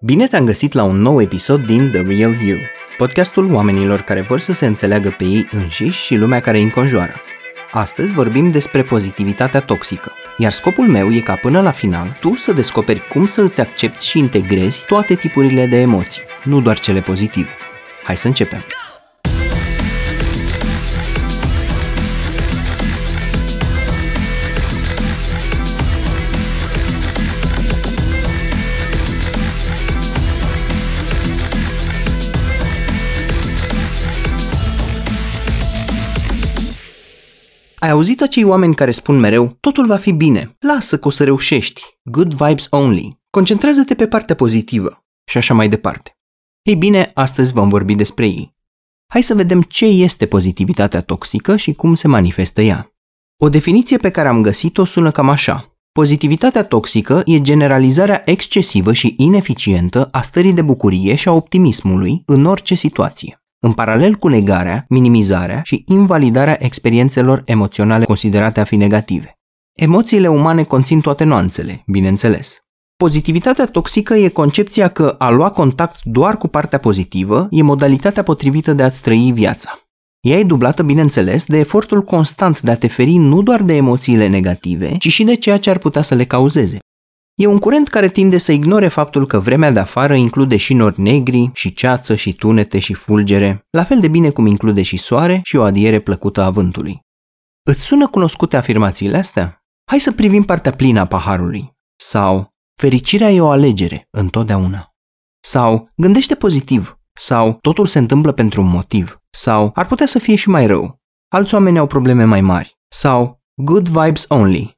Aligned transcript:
Bine 0.00 0.26
te-am 0.26 0.44
găsit 0.44 0.72
la 0.72 0.82
un 0.82 0.96
nou 1.00 1.20
episod 1.20 1.66
din 1.66 1.90
The 1.90 2.02
Real 2.02 2.34
You, 2.46 2.58
podcastul 2.96 3.52
oamenilor 3.52 4.00
care 4.00 4.20
vor 4.20 4.40
să 4.40 4.52
se 4.52 4.66
înțeleagă 4.66 5.14
pe 5.18 5.24
ei 5.24 5.48
înșiși 5.52 6.02
și 6.04 6.14
lumea 6.16 6.40
care 6.40 6.56
îi 6.56 6.62
înconjoară. 6.62 7.14
Astăzi 7.70 8.12
vorbim 8.12 8.48
despre 8.48 8.82
pozitivitatea 8.82 9.60
toxică, 9.60 10.12
iar 10.36 10.52
scopul 10.52 10.86
meu 10.86 11.12
e 11.12 11.20
ca 11.20 11.34
până 11.34 11.60
la 11.60 11.70
final 11.70 12.16
tu 12.20 12.34
să 12.34 12.52
descoperi 12.52 13.08
cum 13.08 13.26
să 13.26 13.40
îți 13.40 13.60
accepti 13.60 14.06
și 14.06 14.18
integrezi 14.18 14.84
toate 14.86 15.14
tipurile 15.14 15.66
de 15.66 15.80
emoții, 15.80 16.22
nu 16.44 16.60
doar 16.60 16.78
cele 16.78 17.00
pozitive. 17.00 17.50
Hai 18.04 18.16
să 18.16 18.26
începem! 18.26 18.64
Ai 37.78 37.90
auzit 37.90 38.22
acei 38.22 38.44
oameni 38.44 38.74
care 38.74 38.90
spun 38.90 39.18
mereu, 39.18 39.56
totul 39.60 39.86
va 39.86 39.96
fi 39.96 40.12
bine, 40.12 40.56
lasă 40.58 40.98
că 40.98 41.08
o 41.08 41.10
să 41.10 41.24
reușești, 41.24 41.82
good 42.02 42.34
vibes 42.34 42.66
only, 42.70 43.20
concentrează-te 43.30 43.94
pe 43.94 44.06
partea 44.06 44.34
pozitivă 44.34 45.04
și 45.24 45.36
așa 45.36 45.54
mai 45.54 45.68
departe. 45.68 46.18
Ei 46.62 46.76
bine, 46.76 47.10
astăzi 47.14 47.52
vom 47.52 47.68
vorbi 47.68 47.94
despre 47.94 48.26
ei. 48.26 48.54
Hai 49.12 49.22
să 49.22 49.34
vedem 49.34 49.62
ce 49.62 49.84
este 49.84 50.26
pozitivitatea 50.26 51.00
toxică 51.00 51.56
și 51.56 51.72
cum 51.72 51.94
se 51.94 52.08
manifestă 52.08 52.62
ea. 52.62 52.92
O 53.36 53.48
definiție 53.48 53.96
pe 53.96 54.10
care 54.10 54.28
am 54.28 54.42
găsit-o 54.42 54.84
sună 54.84 55.10
cam 55.10 55.28
așa. 55.28 55.78
Pozitivitatea 55.92 56.64
toxică 56.64 57.22
e 57.24 57.40
generalizarea 57.40 58.22
excesivă 58.24 58.92
și 58.92 59.14
ineficientă 59.16 60.08
a 60.10 60.20
stării 60.20 60.52
de 60.52 60.62
bucurie 60.62 61.14
și 61.14 61.28
a 61.28 61.32
optimismului 61.32 62.22
în 62.26 62.44
orice 62.44 62.74
situație 62.74 63.37
în 63.60 63.72
paralel 63.72 64.14
cu 64.14 64.28
negarea, 64.28 64.84
minimizarea 64.88 65.62
și 65.64 65.82
invalidarea 65.86 66.64
experiențelor 66.64 67.42
emoționale 67.44 68.04
considerate 68.04 68.60
a 68.60 68.64
fi 68.64 68.76
negative. 68.76 69.32
Emoțiile 69.74 70.28
umane 70.28 70.62
conțin 70.62 71.00
toate 71.00 71.24
nuanțele, 71.24 71.82
bineînțeles. 71.86 72.58
Pozitivitatea 72.96 73.64
toxică 73.64 74.14
e 74.14 74.28
concepția 74.28 74.88
că 74.88 75.14
a 75.18 75.30
lua 75.30 75.50
contact 75.50 76.00
doar 76.02 76.36
cu 76.36 76.48
partea 76.48 76.78
pozitivă 76.78 77.46
e 77.50 77.62
modalitatea 77.62 78.22
potrivită 78.22 78.72
de 78.72 78.82
a-ți 78.82 79.02
trăi 79.02 79.30
viața. 79.34 79.78
Ea 80.20 80.38
e 80.38 80.44
dublată, 80.44 80.82
bineînțeles, 80.82 81.44
de 81.44 81.58
efortul 81.58 82.02
constant 82.02 82.60
de 82.60 82.70
a 82.70 82.76
te 82.76 82.86
feri 82.86 83.14
nu 83.14 83.42
doar 83.42 83.62
de 83.62 83.74
emoțiile 83.74 84.26
negative, 84.26 84.96
ci 84.98 85.08
și 85.08 85.24
de 85.24 85.34
ceea 85.34 85.58
ce 85.58 85.70
ar 85.70 85.78
putea 85.78 86.02
să 86.02 86.14
le 86.14 86.24
cauzeze. 86.24 86.78
E 87.38 87.46
un 87.46 87.58
curent 87.58 87.88
care 87.88 88.08
tinde 88.08 88.36
să 88.36 88.52
ignore 88.52 88.88
faptul 88.88 89.26
că 89.26 89.38
vremea 89.38 89.70
de 89.70 89.78
afară 89.78 90.14
include 90.14 90.56
și 90.56 90.74
nori 90.74 91.00
negri, 91.00 91.50
și 91.54 91.72
ceață, 91.72 92.14
și 92.14 92.34
tunete, 92.34 92.78
și 92.78 92.94
fulgere, 92.94 93.66
la 93.70 93.84
fel 93.84 94.00
de 94.00 94.08
bine 94.08 94.30
cum 94.30 94.46
include 94.46 94.82
și 94.82 94.96
soare 94.96 95.40
și 95.44 95.56
o 95.56 95.62
adiere 95.62 96.00
plăcută 96.00 96.42
a 96.42 96.50
vântului. 96.50 97.00
Îți 97.62 97.80
sună 97.80 98.08
cunoscute 98.08 98.56
afirmațiile 98.56 99.16
astea? 99.16 99.64
Hai 99.90 99.98
să 99.98 100.12
privim 100.12 100.42
partea 100.42 100.72
plină 100.72 101.00
a 101.00 101.04
paharului. 101.04 101.72
Sau, 101.96 102.48
fericirea 102.80 103.30
e 103.30 103.40
o 103.40 103.50
alegere, 103.50 104.08
întotdeauna. 104.10 104.94
Sau, 105.40 105.90
gândește 105.96 106.34
pozitiv. 106.34 106.98
Sau, 107.12 107.58
totul 107.60 107.86
se 107.86 107.98
întâmplă 107.98 108.32
pentru 108.32 108.60
un 108.60 108.68
motiv. 108.68 109.18
Sau, 109.30 109.70
ar 109.74 109.86
putea 109.86 110.06
să 110.06 110.18
fie 110.18 110.34
și 110.34 110.48
mai 110.48 110.66
rău. 110.66 111.00
Alți 111.28 111.54
oameni 111.54 111.78
au 111.78 111.86
probleme 111.86 112.24
mai 112.24 112.40
mari. 112.40 112.78
Sau, 112.88 113.40
good 113.54 113.88
vibes 113.88 114.24
only. 114.28 114.77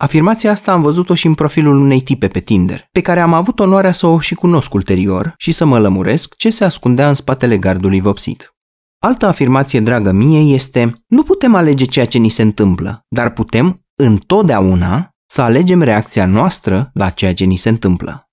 Afirmația 0.00 0.50
asta 0.50 0.72
am 0.72 0.82
văzut-o 0.82 1.14
și 1.14 1.26
în 1.26 1.34
profilul 1.34 1.80
unei 1.80 2.00
tipe 2.00 2.28
pe 2.28 2.40
Tinder, 2.40 2.88
pe 2.92 3.00
care 3.00 3.20
am 3.20 3.32
avut 3.32 3.58
onoarea 3.60 3.92
să 3.92 4.06
o 4.06 4.20
și 4.20 4.34
cunosc 4.34 4.74
ulterior 4.74 5.34
și 5.36 5.52
să 5.52 5.64
mă 5.64 5.78
lămuresc 5.78 6.36
ce 6.36 6.50
se 6.50 6.64
ascundea 6.64 7.08
în 7.08 7.14
spatele 7.14 7.58
gardului 7.58 8.00
vopsit. 8.00 8.54
Altă 8.98 9.26
afirmație 9.26 9.80
dragă 9.80 10.12
mie 10.12 10.54
este, 10.54 11.04
nu 11.06 11.22
putem 11.22 11.54
alege 11.54 11.84
ceea 11.84 12.06
ce 12.06 12.18
ni 12.18 12.28
se 12.28 12.42
întâmplă, 12.42 13.04
dar 13.08 13.32
putem, 13.32 13.86
întotdeauna, 13.94 15.10
să 15.26 15.42
alegem 15.42 15.82
reacția 15.82 16.26
noastră 16.26 16.90
la 16.94 17.10
ceea 17.10 17.34
ce 17.34 17.44
ni 17.44 17.56
se 17.56 17.68
întâmplă. 17.68 18.28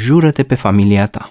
Jură-te 0.00 0.42
pe 0.42 0.54
familia 0.54 1.06
ta. 1.06 1.30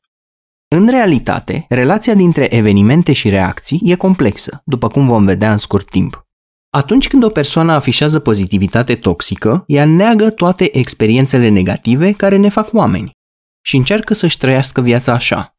În 0.76 0.88
realitate, 0.88 1.66
relația 1.70 2.14
dintre 2.14 2.56
evenimente 2.56 3.14
și 3.14 3.30
reacții 3.30 3.82
e 3.84 3.96
complexă, 3.96 4.62
după 4.66 4.88
cum 4.88 5.08
vom 5.08 5.26
vedea 5.26 5.52
în 5.52 5.58
scurt 5.58 5.90
timp. 5.90 6.29
Atunci 6.70 7.08
când 7.08 7.24
o 7.24 7.30
persoană 7.30 7.72
afișează 7.72 8.20
pozitivitate 8.20 8.96
toxică, 8.96 9.64
ea 9.68 9.86
neagă 9.86 10.30
toate 10.30 10.78
experiențele 10.78 11.50
negative 11.50 12.12
care 12.12 12.38
ne 12.38 12.50
fac 12.50 12.74
oameni 12.74 13.12
și 13.62 13.76
încearcă 13.76 14.14
să-și 14.14 14.38
trăiască 14.38 14.82
viața 14.82 15.14
așa. 15.14 15.54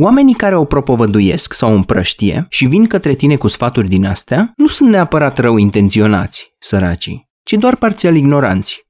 Oamenii 0.00 0.34
care 0.34 0.56
o 0.56 0.64
propovăduiesc 0.64 1.52
sau 1.52 1.74
împrăștie 1.74 2.46
și 2.48 2.66
vin 2.66 2.86
către 2.86 3.14
tine 3.14 3.36
cu 3.36 3.48
sfaturi 3.48 3.88
din 3.88 4.06
astea 4.06 4.52
nu 4.56 4.66
sunt 4.66 4.88
neapărat 4.88 5.38
rău 5.38 5.56
intenționați, 5.56 6.54
săracii, 6.58 7.28
ci 7.42 7.52
doar 7.52 7.76
parțial 7.76 8.16
ignoranți. 8.16 8.86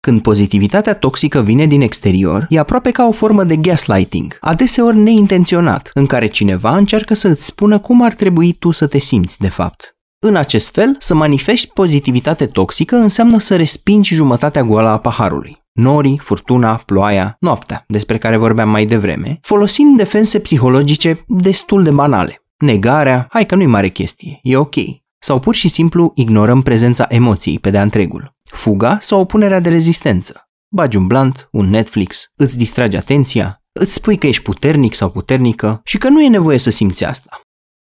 Când 0.00 0.22
pozitivitatea 0.22 0.94
toxică 0.94 1.42
vine 1.42 1.66
din 1.66 1.80
exterior, 1.80 2.46
e 2.48 2.58
aproape 2.58 2.90
ca 2.90 3.06
o 3.06 3.12
formă 3.12 3.44
de 3.44 3.56
gaslighting, 3.56 4.36
adeseori 4.40 4.96
neintenționat, 4.96 5.90
în 5.94 6.06
care 6.06 6.26
cineva 6.26 6.76
încearcă 6.76 7.14
să 7.14 7.28
îți 7.28 7.44
spună 7.44 7.78
cum 7.78 8.02
ar 8.02 8.14
trebui 8.14 8.52
tu 8.52 8.70
să 8.70 8.86
te 8.86 8.98
simți 8.98 9.38
de 9.38 9.48
fapt. 9.48 9.91
În 10.24 10.36
acest 10.36 10.70
fel, 10.70 10.96
să 10.98 11.14
manifesti 11.14 11.72
pozitivitate 11.72 12.46
toxică 12.46 12.96
înseamnă 12.96 13.38
să 13.38 13.56
respingi 13.56 14.14
jumătatea 14.14 14.62
goală 14.62 14.88
a 14.88 14.98
paharului. 14.98 15.56
Norii, 15.72 16.18
furtuna, 16.18 16.82
ploaia, 16.86 17.36
noaptea, 17.40 17.84
despre 17.88 18.18
care 18.18 18.36
vorbeam 18.36 18.68
mai 18.68 18.86
devreme, 18.86 19.38
folosind 19.40 19.96
defense 19.96 20.40
psihologice 20.40 21.24
destul 21.26 21.82
de 21.82 21.90
banale. 21.90 22.42
Negarea, 22.58 23.26
hai 23.30 23.46
că 23.46 23.54
nu-i 23.54 23.66
mare 23.66 23.88
chestie, 23.88 24.38
e 24.42 24.56
ok. 24.56 24.74
Sau 25.18 25.38
pur 25.38 25.54
și 25.54 25.68
simplu 25.68 26.12
ignorăm 26.14 26.62
prezența 26.62 27.06
emoției 27.08 27.58
pe 27.58 27.70
de-a 27.70 27.82
întregul. 27.82 28.34
Fuga 28.50 28.98
sau 29.00 29.20
opunerea 29.20 29.60
de 29.60 29.68
rezistență. 29.68 30.48
Bagi 30.74 30.96
un 30.96 31.06
blunt, 31.06 31.48
un 31.52 31.68
Netflix, 31.68 32.32
îți 32.36 32.56
distragi 32.56 32.96
atenția, 32.96 33.62
îți 33.72 33.94
spui 33.94 34.16
că 34.16 34.26
ești 34.26 34.42
puternic 34.42 34.94
sau 34.94 35.10
puternică 35.10 35.80
și 35.84 35.98
că 35.98 36.08
nu 36.08 36.22
e 36.22 36.28
nevoie 36.28 36.58
să 36.58 36.70
simți 36.70 37.04
asta 37.04 37.40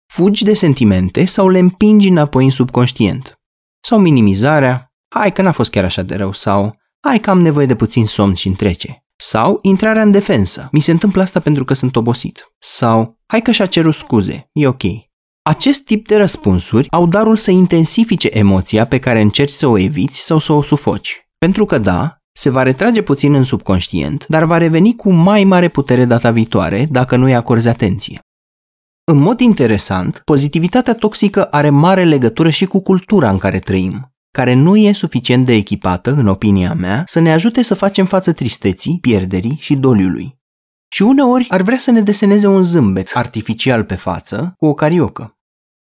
fugi 0.07 0.45
de 0.45 0.55
sentimente 0.55 1.25
sau 1.25 1.49
le 1.49 1.59
împingi 1.59 2.09
înapoi 2.09 2.45
în 2.45 2.51
subconștient. 2.51 3.41
Sau 3.81 3.99
minimizarea, 3.99 4.93
hai 5.15 5.33
că 5.33 5.43
n-a 5.43 5.53
fost 5.53 5.71
chiar 5.71 5.85
așa 5.85 6.03
de 6.03 6.15
rău, 6.15 6.33
sau 6.33 6.75
hai 7.07 7.21
că 7.21 7.31
am 7.31 7.41
nevoie 7.41 7.67
de 7.67 7.75
puțin 7.75 8.07
somn 8.07 8.35
și 8.35 8.49
întrece. 8.49 9.05
Sau 9.19 9.59
intrarea 9.63 10.03
în 10.03 10.11
defensă, 10.11 10.69
mi 10.73 10.81
se 10.81 10.91
întâmplă 10.91 11.23
asta 11.23 11.41
pentru 11.41 11.65
că 11.65 11.75
sunt 11.75 11.97
obosit. 11.97 12.53
Sau 12.59 13.19
hai 13.27 13.43
că 13.43 13.51
și-a 13.51 13.67
cerut 13.67 13.95
scuze, 13.95 14.49
e 14.53 14.67
ok. 14.67 14.83
Acest 15.43 15.85
tip 15.85 16.07
de 16.07 16.17
răspunsuri 16.17 16.91
au 16.91 17.07
darul 17.07 17.37
să 17.37 17.51
intensifice 17.51 18.29
emoția 18.33 18.87
pe 18.87 18.99
care 18.99 19.21
încerci 19.21 19.51
să 19.51 19.67
o 19.67 19.79
eviți 19.79 20.21
sau 20.21 20.39
să 20.39 20.53
o 20.53 20.63
sufoci. 20.63 21.29
Pentru 21.39 21.65
că 21.65 21.79
da, 21.79 22.17
se 22.33 22.51
va 22.51 22.63
retrage 22.63 23.03
puțin 23.03 23.35
în 23.35 23.45
subconștient, 23.45 24.27
dar 24.29 24.45
va 24.45 24.59
reveni 24.59 24.97
cu 24.97 25.13
mai 25.13 25.45
mare 25.45 25.69
putere 25.69 26.05
data 26.05 26.31
viitoare 26.31 26.87
dacă 26.91 27.17
nu 27.17 27.25
îi 27.25 27.35
acorzi 27.35 27.69
atenție. 27.69 28.21
În 29.09 29.19
mod 29.19 29.41
interesant, 29.41 30.23
pozitivitatea 30.25 30.95
toxică 30.95 31.45
are 31.45 31.71
mare 31.71 32.05
legătură 32.05 32.51
și 32.51 32.67
cu 32.67 32.81
cultura 32.81 33.31
în 33.31 33.39
care 33.39 33.59
trăim, 33.59 34.13
care 34.31 34.55
nu 34.55 34.77
e 34.77 34.93
suficient 34.93 35.47
de 35.47 35.53
echipată, 35.53 36.11
în 36.11 36.27
opinia 36.27 36.75
mea, 36.75 37.03
să 37.07 37.21
ne 37.21 37.33
ajute 37.33 37.63
să 37.63 37.75
facem 37.75 38.07
față 38.07 38.33
tristeții, 38.33 38.99
pierderii 39.01 39.57
și 39.61 39.75
doliului. 39.75 40.39
Și 40.89 41.03
uneori 41.03 41.47
ar 41.49 41.63
vrea 41.63 41.77
să 41.77 41.91
ne 41.91 42.01
deseneze 42.01 42.47
un 42.47 42.63
zâmbet 42.63 43.11
artificial 43.15 43.85
pe 43.85 43.95
față 43.95 44.55
cu 44.57 44.67
o 44.67 44.75
cariocă. 44.75 45.37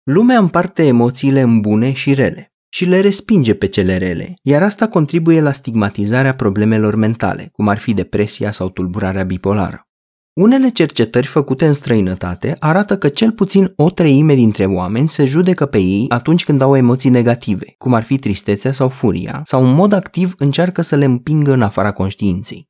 Lumea 0.03 0.37
împarte 0.37 0.85
emoțiile 0.85 1.41
în 1.41 1.61
bune 1.61 1.91
și 1.93 2.13
rele 2.13 2.53
și 2.69 2.85
le 2.85 2.99
respinge 2.99 3.53
pe 3.53 3.67
cele 3.67 3.97
rele, 3.97 4.33
iar 4.41 4.63
asta 4.63 4.87
contribuie 4.87 5.41
la 5.41 5.51
stigmatizarea 5.51 6.35
problemelor 6.35 6.95
mentale, 6.95 7.49
cum 7.51 7.67
ar 7.67 7.77
fi 7.77 7.93
depresia 7.93 8.51
sau 8.51 8.69
tulburarea 8.69 9.23
bipolară. 9.23 9.87
Unele 10.35 10.69
cercetări 10.69 11.27
făcute 11.27 11.65
în 11.65 11.73
străinătate 11.73 12.55
arată 12.59 12.97
că 12.97 13.07
cel 13.07 13.31
puțin 13.31 13.73
o 13.75 13.89
treime 13.89 14.33
dintre 14.33 14.65
oameni 14.65 15.09
se 15.09 15.25
judecă 15.25 15.65
pe 15.65 15.77
ei 15.77 16.05
atunci 16.09 16.43
când 16.43 16.61
au 16.61 16.75
emoții 16.75 17.09
negative, 17.09 17.65
cum 17.77 17.93
ar 17.93 18.03
fi 18.03 18.17
tristețea 18.17 18.71
sau 18.71 18.89
furia, 18.89 19.41
sau 19.45 19.65
în 19.65 19.73
mod 19.73 19.93
activ 19.93 20.33
încearcă 20.37 20.81
să 20.81 20.95
le 20.95 21.05
împingă 21.05 21.51
în 21.53 21.61
afara 21.61 21.91
conștiinței. 21.91 22.69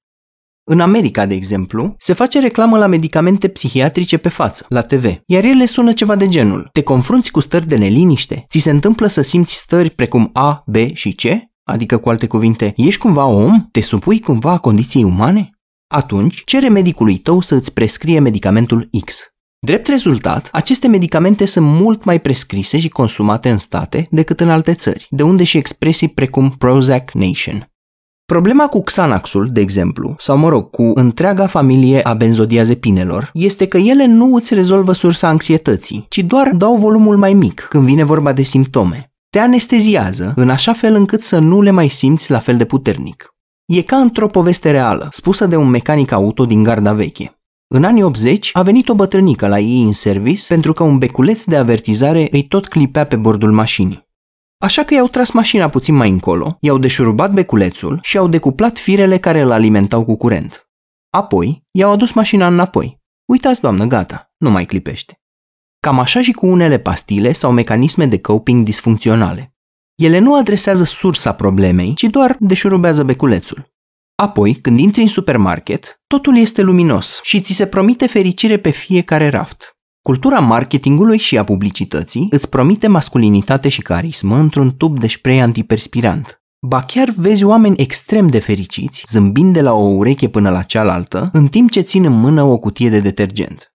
În 0.64 0.80
America, 0.80 1.26
de 1.26 1.34
exemplu, 1.34 1.96
se 1.98 2.14
face 2.14 2.40
reclamă 2.40 2.78
la 2.78 2.88
medicamente 2.88 3.48
psihiatrice 3.48 4.18
pe 4.18 4.30
față, 4.30 4.66
la 4.70 4.82
TV, 4.82 5.06
iar 5.26 5.44
ele 5.44 5.66
sună 5.66 5.94
ceva 5.94 6.16
de 6.16 6.28
genul. 6.28 6.70
Te 6.72 6.84
confrunți 6.84 7.32
cu 7.32 7.40
stări 7.40 7.68
de 7.68 7.76
neliniște? 7.76 8.46
Ți 8.50 8.60
se 8.60 8.70
întâmplă 8.70 9.08
să 9.08 9.22
simți 9.22 9.56
stări 9.56 9.90
precum 9.90 10.30
A, 10.34 10.64
B 10.66 10.76
și 10.94 11.12
C? 11.12 11.22
Adică, 11.64 11.98
cu 11.98 12.10
alte 12.10 12.28
cuvinte, 12.28 12.74
ești 12.76 13.02
cumva 13.02 13.26
om? 13.26 13.68
Te 13.72 13.82
supui 13.82 14.20
cumva 14.20 14.58
condiției 14.58 15.04
umane? 15.04 15.50
Atunci, 15.88 16.42
cere 16.46 16.70
medicului 16.70 17.18
tău 17.18 17.42
să 17.42 17.56
îți 17.56 17.74
prescrie 17.74 18.20
medicamentul 18.20 18.90
X. 19.06 19.28
Drept 19.60 19.88
rezultat, 19.88 20.50
aceste 20.52 20.88
medicamente 20.88 21.46
sunt 21.46 21.66
mult 21.66 22.04
mai 22.04 22.22
prescrise 22.22 22.80
și 22.80 22.90
consumate 22.90 23.50
în 23.50 23.58
state 23.58 24.08
decât 24.12 24.40
în 24.40 24.50
alte 24.50 24.74
țări, 24.74 25.08
de 25.10 25.24
unde 25.24 25.44
și 25.44 25.58
expresii 25.58 26.08
precum 26.08 26.56
Prozac 26.58 27.12
Nation. 27.12 27.70
Problema 28.26 28.68
cu 28.68 28.84
Xanaxul, 28.84 29.48
de 29.52 29.62
exemplu, 29.62 30.16
sau 30.18 30.38
mă 30.38 30.50
rog, 30.50 30.70
cu 30.70 30.92
întreaga 30.94 31.48
familie 31.48 32.02
a 32.02 32.14
benzodiazepinelor, 32.14 33.30
este 33.34 33.68
că 33.68 33.78
ele 33.78 34.06
nu 34.06 34.36
îți 34.36 34.54
rezolvă 34.54 34.92
sursa 34.92 35.28
anxietății, 35.28 36.06
ci 36.10 36.20
doar 36.20 36.50
dau 36.50 36.76
volumul 36.76 37.18
mai 37.18 37.34
mic 37.34 37.66
când 37.70 37.86
vine 37.86 38.04
vorba 38.04 38.34
de 38.34 38.42
simptome. 38.42 39.12
Te 39.30 39.40
anesteziază 39.40 40.34
în 40.36 40.50
așa 40.50 40.74
fel 40.74 40.96
încât 40.96 41.24
să 41.24 41.40
nu 41.40 41.62
le 41.62 41.72
mai 41.72 41.88
simți 41.88 42.32
la 42.32 42.40
fel 42.40 42.58
de 42.58 42.66
puternic. 42.66 43.35
E 43.66 43.82
ca 43.82 43.98
într-o 43.98 44.28
poveste 44.28 44.72
reală, 44.72 45.08
spusă 45.12 45.46
de 45.46 45.56
un 45.56 45.70
mecanic 45.70 46.12
auto 46.12 46.46
din 46.46 46.64
garda 46.64 46.94
veche. 46.94 47.40
În 47.68 47.84
anii 47.84 48.04
80 48.04 48.50
a 48.54 48.62
venit 48.62 48.90
o 48.90 48.96
bătrânică 48.96 49.48
la 49.48 49.60
ei 49.60 49.84
în 49.84 49.94
service 49.94 50.46
pentru 50.48 50.74
că 50.74 50.84
un 50.84 50.98
beculeț 50.98 51.44
de 51.44 51.56
avertizare 51.56 52.28
îi 52.32 52.44
tot 52.44 52.68
clipea 52.68 53.06
pe 53.06 53.16
bordul 53.16 53.52
mașinii. 53.52 54.08
Așa 54.58 54.84
că 54.84 54.94
i-au 54.94 55.08
tras 55.08 55.32
mașina 55.32 55.70
puțin 55.70 55.96
mai 55.96 56.10
încolo, 56.10 56.58
i-au 56.60 56.78
deșurubat 56.78 57.34
beculețul 57.34 58.00
și 58.02 58.18
au 58.18 58.28
decuplat 58.28 58.78
firele 58.78 59.18
care 59.18 59.42
îl 59.42 59.52
alimentau 59.52 60.06
cu 60.06 60.16
curent. 60.16 60.70
Apoi, 61.10 61.64
i-au 61.72 61.92
adus 61.92 62.12
mașina 62.12 62.48
înapoi. 62.48 63.02
Uitați, 63.26 63.62
doamnă, 63.62 63.86
gata, 63.86 64.34
nu 64.38 64.50
mai 64.50 64.66
clipește. 64.66 65.20
Cam 65.80 66.00
așa 66.00 66.22
și 66.22 66.32
cu 66.32 66.46
unele 66.46 66.80
pastile 66.80 67.32
sau 67.32 67.52
mecanisme 67.52 68.06
de 68.06 68.20
coping 68.20 68.64
disfuncționale. 68.64 69.55
Ele 69.96 70.20
nu 70.20 70.36
adresează 70.36 70.84
sursa 70.84 71.34
problemei, 71.34 71.94
ci 71.94 72.04
doar 72.04 72.36
deșurubează 72.40 73.04
beculețul. 73.04 73.74
Apoi, 74.16 74.54
când 74.54 74.80
intri 74.80 75.02
în 75.02 75.08
supermarket, 75.08 76.02
totul 76.08 76.38
este 76.38 76.62
luminos 76.62 77.20
și 77.24 77.42
ți 77.42 77.54
se 77.54 77.66
promite 77.66 78.08
fericire 78.08 78.58
pe 78.58 78.70
fiecare 78.70 79.30
raft. 79.30 79.78
Cultura 80.02 80.40
marketingului 80.40 81.18
și 81.18 81.38
a 81.38 81.44
publicității 81.44 82.28
îți 82.30 82.50
promite 82.50 82.88
masculinitate 82.88 83.70
și 83.70 83.82
carismă 83.82 84.38
într-un 84.38 84.76
tub 84.78 85.00
de 85.00 85.08
spray 85.08 85.40
antiperspirant. 85.40 86.42
Ba 86.68 86.84
chiar 86.84 87.10
vezi 87.10 87.44
oameni 87.44 87.78
extrem 87.78 88.28
de 88.28 88.40
fericiți, 88.40 89.04
zâmbind 89.08 89.54
de 89.54 89.62
la 89.62 89.74
o 89.74 89.88
ureche 89.88 90.30
până 90.30 90.50
la 90.50 90.62
cealaltă, 90.62 91.30
în 91.32 91.48
timp 91.48 91.72
ce 91.72 91.82
țin 91.82 92.06
în 92.06 92.14
mână 92.14 92.44
o 92.44 92.58
cutie 92.58 92.90
de 92.90 93.00
detergent. 93.00 93.74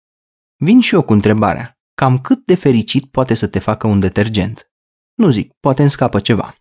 Vin 0.56 0.81
și 0.81 0.94
eu 0.94 1.02
cu 1.02 1.12
întrebarea, 1.12 1.78
cam 1.94 2.19
cât 2.19 2.44
de 2.44 2.55
fericit 2.55 3.05
poate 3.11 3.34
să 3.34 3.46
te 3.46 3.58
facă 3.58 3.87
un 3.87 4.00
detergent? 4.00 4.69
Nu 5.20 5.31
zic, 5.31 5.52
poate 5.61 5.81
îmi 5.81 5.90
scapă 5.90 6.20
ceva. 6.20 6.55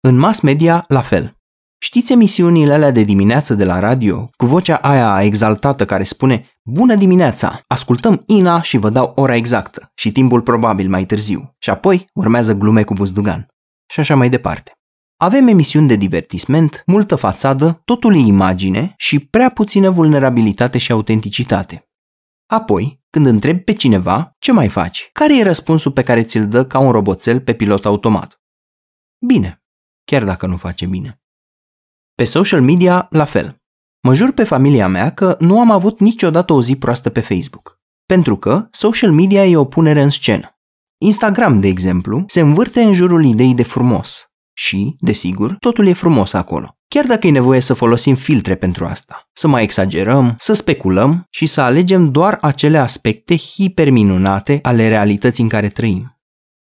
În 0.00 0.16
mass 0.16 0.40
media, 0.40 0.84
la 0.88 1.00
fel. 1.00 1.36
Știți 1.78 2.12
emisiunile 2.12 2.72
alea 2.72 2.90
de 2.90 3.02
dimineață 3.02 3.54
de 3.54 3.64
la 3.64 3.78
radio, 3.78 4.30
cu 4.36 4.46
vocea 4.46 4.76
aia 4.76 5.22
exaltată 5.22 5.84
care 5.84 6.02
spune 6.02 6.50
Bună 6.62 6.94
dimineața! 6.94 7.60
Ascultăm 7.66 8.22
Ina 8.26 8.62
și 8.62 8.76
vă 8.76 8.90
dau 8.90 9.12
ora 9.14 9.34
exactă 9.34 9.90
și 9.94 10.12
timpul 10.12 10.42
probabil 10.42 10.88
mai 10.88 11.04
târziu. 11.06 11.54
Și 11.58 11.70
apoi 11.70 12.08
urmează 12.14 12.52
glume 12.52 12.82
cu 12.82 12.94
buzdugan. 12.94 13.46
Și 13.92 14.00
așa 14.00 14.14
mai 14.14 14.28
departe. 14.28 14.72
Avem 15.16 15.48
emisiuni 15.48 15.88
de 15.88 15.96
divertisment, 15.96 16.82
multă 16.86 17.14
fațadă, 17.14 17.80
totul 17.84 18.14
e 18.16 18.18
imagine 18.18 18.94
și 18.96 19.18
prea 19.18 19.50
puțină 19.50 19.90
vulnerabilitate 19.90 20.78
și 20.78 20.92
autenticitate. 20.92 21.88
Apoi, 22.46 23.00
când 23.16 23.28
întrebi 23.28 23.60
pe 23.60 23.72
cineva, 23.72 24.34
ce 24.38 24.52
mai 24.52 24.68
faci? 24.68 25.10
Care 25.12 25.38
e 25.38 25.42
răspunsul 25.42 25.92
pe 25.92 26.02
care 26.02 26.22
ți-l 26.24 26.48
dă 26.48 26.66
ca 26.66 26.78
un 26.78 26.90
roboțel 26.90 27.40
pe 27.40 27.54
pilot 27.54 27.84
automat? 27.84 28.40
Bine, 29.26 29.62
chiar 30.04 30.24
dacă 30.24 30.46
nu 30.46 30.56
face 30.56 30.86
bine. 30.86 31.20
Pe 32.14 32.24
social 32.24 32.62
media, 32.62 33.06
la 33.10 33.24
fel. 33.24 33.62
Mă 34.02 34.14
jur 34.14 34.32
pe 34.32 34.44
familia 34.44 34.88
mea 34.88 35.10
că 35.10 35.36
nu 35.40 35.60
am 35.60 35.70
avut 35.70 36.00
niciodată 36.00 36.52
o 36.52 36.62
zi 36.62 36.76
proastă 36.76 37.10
pe 37.10 37.20
Facebook. 37.20 37.80
Pentru 38.06 38.36
că 38.36 38.68
social 38.70 39.12
media 39.12 39.44
e 39.46 39.56
o 39.56 39.64
punere 39.64 40.02
în 40.02 40.10
scenă. 40.10 40.58
Instagram, 41.00 41.60
de 41.60 41.66
exemplu, 41.66 42.24
se 42.26 42.40
învârte 42.40 42.82
în 42.82 42.92
jurul 42.92 43.24
ideii 43.24 43.54
de 43.54 43.62
frumos. 43.62 44.26
Și, 44.52 44.96
desigur, 44.98 45.56
totul 45.58 45.86
e 45.86 45.92
frumos 45.92 46.32
acolo. 46.32 46.75
Chiar 46.88 47.04
dacă 47.06 47.26
e 47.26 47.30
nevoie 47.30 47.60
să 47.60 47.74
folosim 47.74 48.14
filtre 48.14 48.54
pentru 48.54 48.86
asta, 48.86 49.28
să 49.32 49.48
mai 49.48 49.62
exagerăm, 49.62 50.34
să 50.38 50.52
speculăm 50.52 51.26
și 51.30 51.46
să 51.46 51.60
alegem 51.60 52.10
doar 52.10 52.38
acele 52.40 52.78
aspecte 52.78 53.36
hiperminunate 53.36 54.58
ale 54.62 54.88
realității 54.88 55.42
în 55.42 55.48
care 55.48 55.68
trăim. 55.68 56.20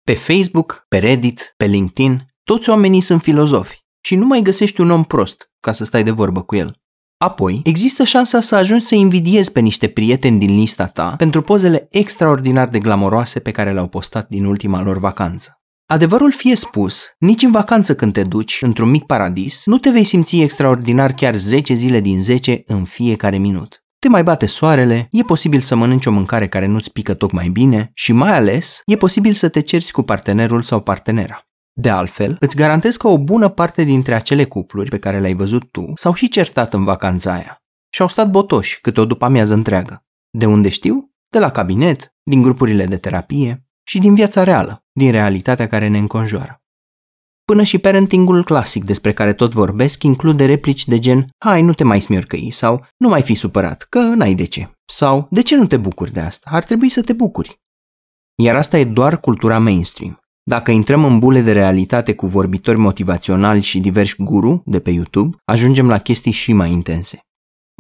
Pe 0.05 0.15
Facebook, 0.15 0.85
pe 0.89 0.99
Reddit, 0.99 1.55
pe 1.57 1.65
LinkedIn, 1.65 2.27
toți 2.45 2.71
oamenii 2.71 3.01
sunt 3.01 3.23
filozofi 3.23 3.85
și 4.05 4.17
nu 4.17 4.27
mai 4.27 4.43
găsești 4.43 4.81
un 4.81 4.91
om 4.91 5.05
prost 5.05 5.51
ca 5.61 5.73
să 5.73 5.85
stai 5.85 6.05
de 6.05 6.11
vorbă 6.11 6.43
cu 6.43 6.57
el. 6.57 6.75
Apoi, 7.17 7.61
există 7.65 8.05
șansa 8.05 8.41
să 8.41 8.57
ajungi 8.57 8.85
să 8.85 8.95
invidiezi 8.95 9.53
pe 9.53 9.61
niște 9.61 9.89
prieteni 9.89 10.39
din 10.39 10.55
lista 10.55 10.87
ta 10.87 11.15
pentru 11.17 11.43
pozele 11.43 11.87
extraordinar 11.91 12.69
de 12.69 12.79
glamoroase 12.79 13.41
pe 13.41 13.51
care 13.51 13.73
le-au 13.73 13.87
postat 13.87 14.29
din 14.29 14.45
ultima 14.45 14.83
lor 14.83 14.99
vacanță. 14.99 15.60
Adevărul 15.93 16.33
fie 16.33 16.57
spus, 16.57 17.15
nici 17.19 17.43
în 17.43 17.51
vacanță 17.51 17.95
când 17.95 18.13
te 18.13 18.23
duci 18.23 18.59
într-un 18.63 18.91
mic 18.91 19.05
paradis, 19.05 19.63
nu 19.65 19.79
te 19.79 19.91
vei 19.91 20.05
simți 20.05 20.41
extraordinar 20.41 21.13
chiar 21.13 21.35
10 21.35 21.75
zile 21.75 22.01
din 22.01 22.23
10 22.23 22.63
în 22.67 22.85
fiecare 22.85 23.37
minut. 23.37 23.85
Te 23.99 24.09
mai 24.09 24.23
bate 24.23 24.47
soarele, 24.47 25.09
e 25.11 25.23
posibil 25.23 25.61
să 25.61 25.77
mănânci 25.77 26.07
o 26.07 26.11
mâncare 26.11 26.49
care 26.49 26.67
nu-ți 26.67 26.93
pică 26.93 27.15
tocmai 27.15 27.49
bine 27.49 27.91
și 27.95 28.13
mai 28.13 28.33
ales 28.33 28.83
e 28.87 28.97
posibil 28.97 29.33
să 29.33 29.49
te 29.49 29.61
cerți 29.61 29.93
cu 29.93 30.03
partenerul 30.03 30.63
sau 30.63 30.81
partenera. 30.81 31.43
De 31.73 31.89
altfel, 31.89 32.37
îți 32.41 32.57
garantez 32.57 32.97
că 32.97 33.09
o 33.09 33.19
bună 33.19 33.49
parte 33.49 33.83
dintre 33.83 34.15
acele 34.15 34.45
cupluri 34.45 34.91
pe 34.91 34.99
care 34.99 35.21
le-ai 35.21 35.35
văzut 35.35 35.71
tu 35.71 35.93
s-au 35.95 36.15
și 36.15 36.29
certat 36.29 36.75
în 36.75 36.85
vacanța 36.85 37.33
aia 37.33 37.63
și 37.93 38.03
au 38.03 38.09
stat 38.09 38.31
botoși 38.31 38.81
câte 38.81 39.01
o 39.01 39.05
după 39.05 39.25
amiază 39.25 39.55
întreagă. 39.55 40.05
De 40.31 40.47
unde 40.47 40.69
știu? 40.69 41.13
De 41.29 41.39
la 41.39 41.51
cabinet, 41.51 42.15
din 42.23 42.43
grupurile 42.43 42.87
de 42.87 42.97
terapie 42.97 43.65
și 43.83 43.99
din 43.99 44.15
viața 44.15 44.43
reală, 44.43 44.85
din 45.01 45.11
realitatea 45.11 45.67
care 45.67 45.89
ne 45.89 45.99
înconjoară. 45.99 46.63
Până 47.45 47.63
și 47.63 47.79
parentingul 47.79 48.45
clasic 48.45 48.85
despre 48.85 49.13
care 49.13 49.33
tot 49.33 49.53
vorbesc 49.53 50.03
include 50.03 50.45
replici 50.47 50.87
de 50.87 50.99
gen 50.99 51.29
Hai, 51.45 51.63
nu 51.63 51.73
te 51.73 51.85
mai 51.85 52.01
smiorcăi 52.01 52.51
sau 52.51 52.87
Nu 52.97 53.09
mai 53.09 53.23
fi 53.23 53.35
supărat, 53.35 53.87
că 53.89 53.99
n-ai 53.99 54.35
de 54.35 54.45
ce. 54.45 54.71
Sau 54.85 55.27
De 55.31 55.41
ce 55.41 55.57
nu 55.57 55.67
te 55.67 55.77
bucuri 55.77 56.13
de 56.13 56.21
asta? 56.21 56.51
Ar 56.53 56.65
trebui 56.65 56.89
să 56.89 57.03
te 57.03 57.13
bucuri. 57.13 57.61
Iar 58.43 58.57
asta 58.57 58.79
e 58.79 58.85
doar 58.85 59.21
cultura 59.21 59.59
mainstream. 59.59 60.21
Dacă 60.43 60.71
intrăm 60.71 61.05
în 61.05 61.19
bule 61.19 61.41
de 61.41 61.53
realitate 61.53 62.15
cu 62.15 62.27
vorbitori 62.27 62.79
motivaționali 62.79 63.63
și 63.63 63.81
diversi 63.81 64.23
guru 64.23 64.63
de 64.67 64.81
pe 64.81 64.91
YouTube, 64.91 65.37
ajungem 65.45 65.89
la 65.89 65.99
chestii 65.99 66.33
și 66.33 66.53
mai 66.53 66.73
intense. 66.73 67.21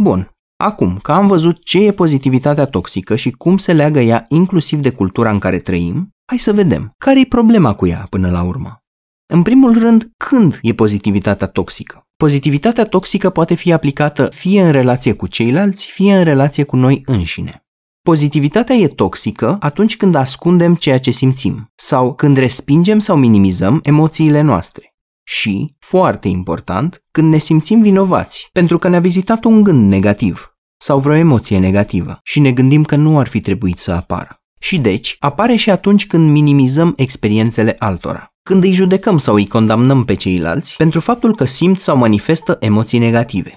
Bun, 0.02 0.30
acum 0.56 0.98
că 0.98 1.12
am 1.12 1.26
văzut 1.26 1.64
ce 1.64 1.86
e 1.86 1.92
pozitivitatea 1.92 2.64
toxică 2.64 3.16
și 3.16 3.30
cum 3.30 3.56
se 3.56 3.72
leagă 3.72 4.00
ea 4.00 4.24
inclusiv 4.28 4.80
de 4.80 4.90
cultura 4.90 5.30
în 5.30 5.38
care 5.38 5.58
trăim, 5.58 6.10
hai 6.30 6.38
să 6.38 6.52
vedem 6.52 6.94
care 6.98 7.20
e 7.20 7.24
problema 7.24 7.74
cu 7.74 7.86
ea 7.86 8.06
până 8.10 8.30
la 8.30 8.42
urmă. 8.42 8.82
În 9.26 9.42
primul 9.42 9.78
rând, 9.78 10.10
când 10.16 10.58
e 10.62 10.72
pozitivitatea 10.72 11.46
toxică? 11.46 12.06
Pozitivitatea 12.16 12.84
toxică 12.84 13.30
poate 13.30 13.54
fi 13.54 13.72
aplicată 13.72 14.28
fie 14.34 14.62
în 14.62 14.72
relație 14.72 15.12
cu 15.12 15.26
ceilalți, 15.26 15.86
fie 15.86 16.16
în 16.16 16.24
relație 16.24 16.64
cu 16.64 16.76
noi 16.76 17.02
înșine. 17.04 17.64
Pozitivitatea 18.02 18.74
e 18.74 18.88
toxică 18.88 19.56
atunci 19.60 19.96
când 19.96 20.14
ascundem 20.14 20.74
ceea 20.74 20.98
ce 20.98 21.10
simțim 21.10 21.72
sau 21.74 22.14
când 22.14 22.36
respingem 22.36 22.98
sau 22.98 23.16
minimizăm 23.16 23.80
emoțiile 23.82 24.40
noastre. 24.40 24.94
Și, 25.22 25.74
foarte 25.78 26.28
important, 26.28 27.04
când 27.10 27.32
ne 27.32 27.38
simțim 27.38 27.82
vinovați 27.82 28.48
pentru 28.52 28.78
că 28.78 28.88
ne-a 28.88 29.00
vizitat 29.00 29.44
un 29.44 29.62
gând 29.62 29.90
negativ 29.90 30.56
sau 30.80 30.98
vreo 30.98 31.14
emoție 31.14 31.58
negativă 31.58 32.18
și 32.22 32.40
ne 32.40 32.52
gândim 32.52 32.84
că 32.84 32.96
nu 32.96 33.18
ar 33.18 33.26
fi 33.26 33.40
trebuit 33.40 33.78
să 33.78 33.92
apară. 33.92 34.39
Și 34.62 34.78
deci, 34.78 35.16
apare 35.18 35.54
și 35.54 35.70
atunci 35.70 36.06
când 36.06 36.30
minimizăm 36.30 36.92
experiențele 36.96 37.76
altora, 37.78 38.32
când 38.42 38.64
îi 38.64 38.72
judecăm 38.72 39.18
sau 39.18 39.34
îi 39.34 39.46
condamnăm 39.46 40.04
pe 40.04 40.14
ceilalți 40.14 40.76
pentru 40.76 41.00
faptul 41.00 41.34
că 41.34 41.44
simt 41.44 41.80
sau 41.80 41.96
manifestă 41.96 42.56
emoții 42.60 42.98
negative. 42.98 43.56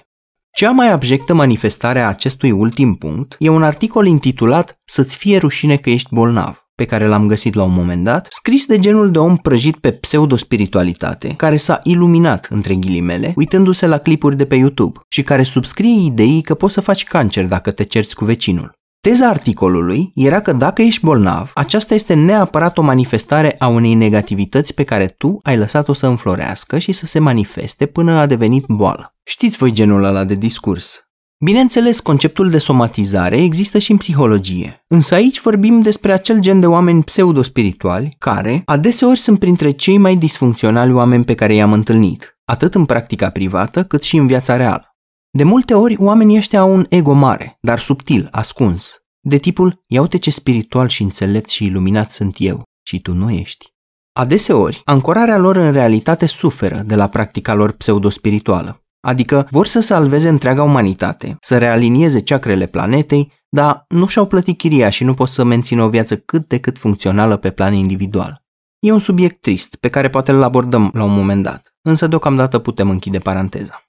Cea 0.56 0.70
mai 0.70 0.90
abjectă 0.90 1.34
manifestare 1.34 2.00
a 2.00 2.08
acestui 2.08 2.50
ultim 2.50 2.94
punct 2.94 3.36
e 3.38 3.48
un 3.48 3.62
articol 3.62 4.06
intitulat 4.06 4.80
Să-ți 4.84 5.16
fie 5.16 5.38
rușine 5.38 5.76
că 5.76 5.90
ești 5.90 6.14
bolnav, 6.14 6.64
pe 6.74 6.84
care 6.84 7.06
l-am 7.06 7.26
găsit 7.26 7.54
la 7.54 7.62
un 7.62 7.72
moment 7.72 8.04
dat, 8.04 8.26
scris 8.30 8.66
de 8.66 8.78
genul 8.78 9.10
de 9.10 9.18
om 9.18 9.36
prăjit 9.36 9.76
pe 9.76 9.92
pseudospiritualitate, 9.92 11.28
care 11.28 11.56
s-a 11.56 11.80
iluminat, 11.82 12.46
între 12.50 12.74
ghilimele, 12.74 13.32
uitându-se 13.36 13.86
la 13.86 13.98
clipuri 13.98 14.36
de 14.36 14.46
pe 14.46 14.54
YouTube 14.54 15.00
și 15.08 15.22
care 15.22 15.42
subscrie 15.42 16.04
ideii 16.04 16.42
că 16.42 16.54
poți 16.54 16.74
să 16.74 16.80
faci 16.80 17.04
cancer 17.04 17.46
dacă 17.46 17.70
te 17.70 17.82
cerți 17.82 18.14
cu 18.14 18.24
vecinul. 18.24 18.82
Teza 19.04 19.28
articolului 19.28 20.12
era 20.14 20.40
că 20.40 20.52
dacă 20.52 20.82
ești 20.82 21.04
bolnav, 21.04 21.50
aceasta 21.54 21.94
este 21.94 22.14
neapărat 22.14 22.78
o 22.78 22.82
manifestare 22.82 23.54
a 23.58 23.66
unei 23.66 23.94
negativități 23.94 24.74
pe 24.74 24.84
care 24.84 25.06
tu 25.06 25.38
ai 25.42 25.56
lăsat-o 25.56 25.92
să 25.92 26.06
înflorească 26.06 26.78
și 26.78 26.92
să 26.92 27.06
se 27.06 27.18
manifeste 27.18 27.86
până 27.86 28.12
a 28.12 28.26
devenit 28.26 28.64
boală. 28.68 29.14
Știți 29.24 29.56
voi 29.56 29.72
genul 29.72 30.04
ăla 30.04 30.24
de 30.24 30.34
discurs. 30.34 31.08
Bineînțeles, 31.44 32.00
conceptul 32.00 32.50
de 32.50 32.58
somatizare 32.58 33.42
există 33.42 33.78
și 33.78 33.90
în 33.90 33.96
psihologie, 33.96 34.84
însă 34.88 35.14
aici 35.14 35.40
vorbim 35.40 35.80
despre 35.80 36.12
acel 36.12 36.40
gen 36.40 36.60
de 36.60 36.66
oameni 36.66 37.02
pseudospirituali 37.02 38.16
care 38.18 38.62
adeseori 38.64 39.18
sunt 39.18 39.38
printre 39.38 39.70
cei 39.70 39.98
mai 39.98 40.16
disfuncționali 40.16 40.92
oameni 40.92 41.24
pe 41.24 41.34
care 41.34 41.54
i-am 41.54 41.72
întâlnit, 41.72 42.38
atât 42.44 42.74
în 42.74 42.84
practica 42.84 43.30
privată 43.30 43.84
cât 43.84 44.02
și 44.02 44.16
în 44.16 44.26
viața 44.26 44.56
reală. 44.56 44.93
De 45.36 45.44
multe 45.44 45.74
ori, 45.74 45.96
oamenii 45.98 46.36
ăștia 46.36 46.60
au 46.60 46.74
un 46.74 46.86
ego 46.88 47.12
mare, 47.12 47.58
dar 47.60 47.78
subtil, 47.78 48.28
ascuns, 48.30 48.98
de 49.20 49.36
tipul, 49.36 49.82
ia 49.86 50.00
uite 50.00 50.18
ce 50.18 50.30
spiritual 50.30 50.88
și 50.88 51.02
înțelept 51.02 51.48
și 51.48 51.64
iluminat 51.64 52.10
sunt 52.10 52.34
eu 52.38 52.62
și 52.86 53.00
tu 53.00 53.12
nu 53.12 53.30
ești. 53.30 53.66
Adeseori, 54.12 54.80
ancorarea 54.84 55.38
lor 55.38 55.56
în 55.56 55.72
realitate 55.72 56.26
suferă 56.26 56.82
de 56.86 56.94
la 56.94 57.08
practica 57.08 57.54
lor 57.54 57.72
pseudospirituală. 57.72 58.82
Adică 59.00 59.46
vor 59.50 59.66
să 59.66 59.80
salveze 59.80 60.28
întreaga 60.28 60.62
umanitate, 60.62 61.36
să 61.40 61.58
realinieze 61.58 62.20
ceacrele 62.20 62.66
planetei, 62.66 63.32
dar 63.48 63.84
nu 63.88 64.06
și-au 64.06 64.26
plătit 64.26 64.58
chiria 64.58 64.88
și 64.90 65.04
nu 65.04 65.14
pot 65.14 65.28
să 65.28 65.44
mențină 65.44 65.82
o 65.82 65.88
viață 65.88 66.16
cât 66.16 66.48
de 66.48 66.58
cât 66.58 66.78
funcțională 66.78 67.36
pe 67.36 67.50
plan 67.50 67.74
individual. 67.74 68.42
E 68.78 68.92
un 68.92 68.98
subiect 68.98 69.40
trist, 69.40 69.76
pe 69.76 69.88
care 69.88 70.10
poate 70.10 70.30
îl 70.30 70.42
abordăm 70.42 70.90
la 70.92 71.04
un 71.04 71.14
moment 71.14 71.42
dat, 71.42 71.74
însă 71.82 72.06
deocamdată 72.06 72.58
putem 72.58 72.90
închide 72.90 73.18
paranteza. 73.18 73.83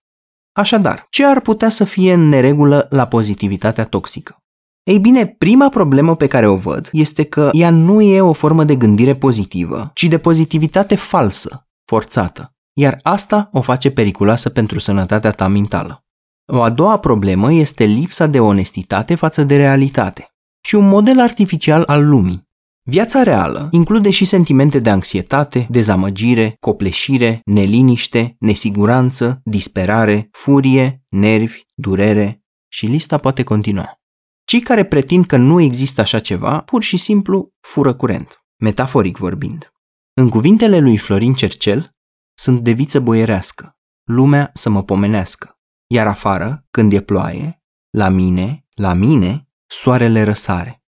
Așadar, 0.57 1.07
ce 1.09 1.25
ar 1.25 1.41
putea 1.41 1.69
să 1.69 1.83
fie 1.83 2.13
în 2.13 2.29
neregulă 2.29 2.87
la 2.89 3.07
pozitivitatea 3.07 3.85
toxică? 3.85 4.37
Ei 4.83 4.99
bine, 4.99 5.27
prima 5.27 5.69
problemă 5.69 6.15
pe 6.15 6.27
care 6.27 6.47
o 6.47 6.55
văd 6.55 6.89
este 6.91 7.23
că 7.23 7.49
ea 7.53 7.69
nu 7.69 8.01
e 8.01 8.21
o 8.21 8.33
formă 8.33 8.63
de 8.63 8.75
gândire 8.75 9.15
pozitivă, 9.15 9.91
ci 9.93 10.03
de 10.03 10.17
pozitivitate 10.17 10.95
falsă, 10.95 11.67
forțată, 11.85 12.53
iar 12.73 12.99
asta 13.03 13.49
o 13.51 13.61
face 13.61 13.91
periculoasă 13.91 14.49
pentru 14.49 14.79
sănătatea 14.79 15.31
ta 15.31 15.47
mentală. 15.47 16.05
O 16.53 16.61
a 16.61 16.69
doua 16.69 16.99
problemă 16.99 17.53
este 17.53 17.83
lipsa 17.83 18.25
de 18.25 18.39
onestitate 18.39 19.15
față 19.15 19.43
de 19.43 19.55
realitate 19.55 20.29
și 20.65 20.75
un 20.75 20.87
model 20.87 21.19
artificial 21.19 21.83
al 21.85 22.07
lumii. 22.07 22.44
Viața 22.87 23.23
reală 23.23 23.67
include 23.71 24.09
și 24.09 24.25
sentimente 24.25 24.79
de 24.79 24.89
anxietate, 24.89 25.67
dezamăgire, 25.69 26.55
copleșire, 26.59 27.41
neliniște, 27.45 28.35
nesiguranță, 28.39 29.41
disperare, 29.43 30.27
furie, 30.31 31.03
nervi, 31.09 31.61
durere 31.73 32.43
și 32.67 32.85
lista 32.85 33.17
poate 33.17 33.43
continua. 33.43 33.99
Cei 34.43 34.59
care 34.59 34.85
pretind 34.85 35.25
că 35.25 35.37
nu 35.37 35.61
există 35.61 36.01
așa 36.01 36.19
ceva, 36.19 36.59
pur 36.59 36.83
și 36.83 36.97
simplu 36.97 37.53
fură 37.59 37.93
curent, 37.93 38.45
metaforic 38.55 39.17
vorbind. 39.17 39.73
În 40.13 40.29
cuvintele 40.29 40.79
lui 40.79 40.97
Florin 40.97 41.33
Cercel, 41.33 41.95
sunt 42.33 42.59
de 42.63 42.71
viță 42.71 42.99
boierească, 42.99 43.77
lumea 44.03 44.51
să 44.53 44.69
mă 44.69 44.83
pomenească, 44.83 45.59
iar 45.87 46.07
afară, 46.07 46.65
când 46.71 46.93
e 46.93 47.01
ploaie, 47.01 47.63
la 47.89 48.09
mine, 48.09 48.65
la 48.73 48.93
mine, 48.93 49.49
soarele 49.65 50.23
răsare. 50.23 50.84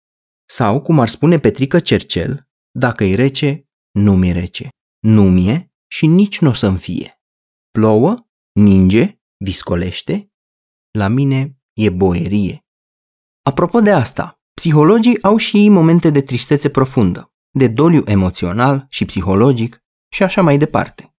Sau, 0.50 0.82
cum 0.82 1.00
ar 1.00 1.08
spune 1.08 1.38
Petrică 1.38 1.80
Cercel, 1.80 2.48
dacă 2.70 3.04
e 3.04 3.14
rece, 3.14 3.68
nu 3.90 4.16
mi 4.16 4.32
rece, 4.32 4.68
nu 4.98 5.22
mi 5.22 5.70
și 5.86 6.06
nici 6.06 6.40
nu 6.40 6.48
o 6.48 6.52
să-mi 6.52 6.78
fie. 6.78 7.22
Plouă, 7.70 8.26
ninge, 8.52 9.20
viscolește, 9.36 10.32
la 10.90 11.08
mine 11.08 11.58
e 11.72 11.90
boierie. 11.90 12.64
Apropo 13.42 13.80
de 13.80 13.90
asta, 13.90 14.40
psihologii 14.54 15.22
au 15.22 15.36
și 15.36 15.56
ei 15.56 15.68
momente 15.68 16.10
de 16.10 16.22
tristețe 16.22 16.68
profundă, 16.68 17.32
de 17.50 17.68
doliu 17.68 18.02
emoțional 18.06 18.86
și 18.88 19.04
psihologic 19.04 19.84
și 20.12 20.22
așa 20.22 20.42
mai 20.42 20.58
departe. 20.58 21.16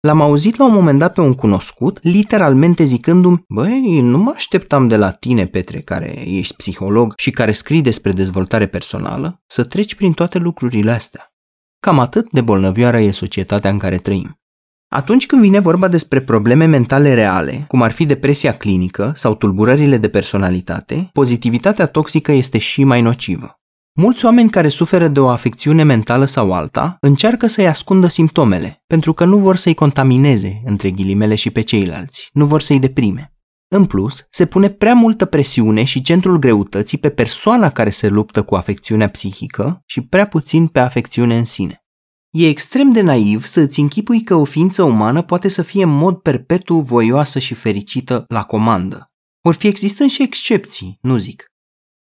L-am 0.00 0.20
auzit 0.20 0.56
la 0.56 0.64
un 0.64 0.72
moment 0.72 0.98
dat 0.98 1.12
pe 1.12 1.20
un 1.20 1.34
cunoscut, 1.34 1.98
literalmente 2.02 2.84
zicându-mi, 2.84 3.44
băi, 3.48 4.00
nu 4.00 4.18
mă 4.18 4.32
așteptam 4.34 4.88
de 4.88 4.96
la 4.96 5.10
tine, 5.10 5.44
Petre, 5.44 5.80
care 5.80 6.28
ești 6.28 6.56
psiholog 6.56 7.12
și 7.16 7.30
care 7.30 7.52
scrii 7.52 7.82
despre 7.82 8.12
dezvoltare 8.12 8.66
personală, 8.66 9.42
să 9.46 9.64
treci 9.64 9.94
prin 9.94 10.12
toate 10.12 10.38
lucrurile 10.38 10.90
astea. 10.90 11.32
Cam 11.80 11.98
atât 11.98 12.30
de 12.30 12.40
bolnăvioară 12.40 13.00
e 13.00 13.10
societatea 13.10 13.70
în 13.70 13.78
care 13.78 13.98
trăim. 13.98 14.40
Atunci 14.88 15.26
când 15.26 15.42
vine 15.42 15.58
vorba 15.58 15.88
despre 15.88 16.20
probleme 16.20 16.64
mentale 16.64 17.14
reale, 17.14 17.64
cum 17.68 17.82
ar 17.82 17.90
fi 17.90 18.06
depresia 18.06 18.56
clinică 18.56 19.12
sau 19.14 19.34
tulburările 19.34 19.96
de 19.96 20.08
personalitate, 20.08 21.10
pozitivitatea 21.12 21.86
toxică 21.86 22.32
este 22.32 22.58
și 22.58 22.84
mai 22.84 23.00
nocivă. 23.00 23.59
Mulți 24.00 24.24
oameni 24.24 24.50
care 24.50 24.68
suferă 24.68 25.08
de 25.08 25.20
o 25.20 25.28
afecțiune 25.28 25.82
mentală 25.82 26.24
sau 26.24 26.52
alta 26.52 26.96
încearcă 27.00 27.46
să-i 27.46 27.66
ascundă 27.66 28.06
simptomele, 28.06 28.82
pentru 28.86 29.12
că 29.12 29.24
nu 29.24 29.38
vor 29.38 29.56
să-i 29.56 29.74
contamineze, 29.74 30.62
între 30.64 30.90
ghilimele, 30.90 31.34
și 31.34 31.50
pe 31.50 31.60
ceilalți, 31.60 32.28
nu 32.32 32.46
vor 32.46 32.60
să-i 32.60 32.78
deprime. 32.78 33.34
În 33.68 33.86
plus, 33.86 34.26
se 34.30 34.46
pune 34.46 34.68
prea 34.68 34.94
multă 34.94 35.24
presiune 35.24 35.84
și 35.84 36.02
centrul 36.02 36.38
greutății 36.38 36.98
pe 36.98 37.10
persoana 37.10 37.70
care 37.70 37.90
se 37.90 38.08
luptă 38.08 38.42
cu 38.42 38.54
afecțiunea 38.54 39.08
psihică 39.08 39.82
și 39.86 40.00
prea 40.00 40.26
puțin 40.26 40.66
pe 40.66 40.80
afecțiune 40.80 41.38
în 41.38 41.44
sine. 41.44 41.84
E 42.30 42.48
extrem 42.48 42.92
de 42.92 43.00
naiv 43.00 43.46
să 43.46 43.60
îți 43.60 43.80
închipui 43.80 44.22
că 44.22 44.34
o 44.34 44.44
ființă 44.44 44.82
umană 44.82 45.22
poate 45.22 45.48
să 45.48 45.62
fie 45.62 45.82
în 45.82 45.96
mod 45.96 46.16
perpetu 46.16 46.74
voioasă 46.74 47.38
și 47.38 47.54
fericită 47.54 48.24
la 48.28 48.42
comandă. 48.42 49.10
Or 49.42 49.54
fi 49.54 49.66
existând 49.66 50.10
și 50.10 50.22
excepții, 50.22 50.98
nu 51.00 51.16
zic 51.16 51.49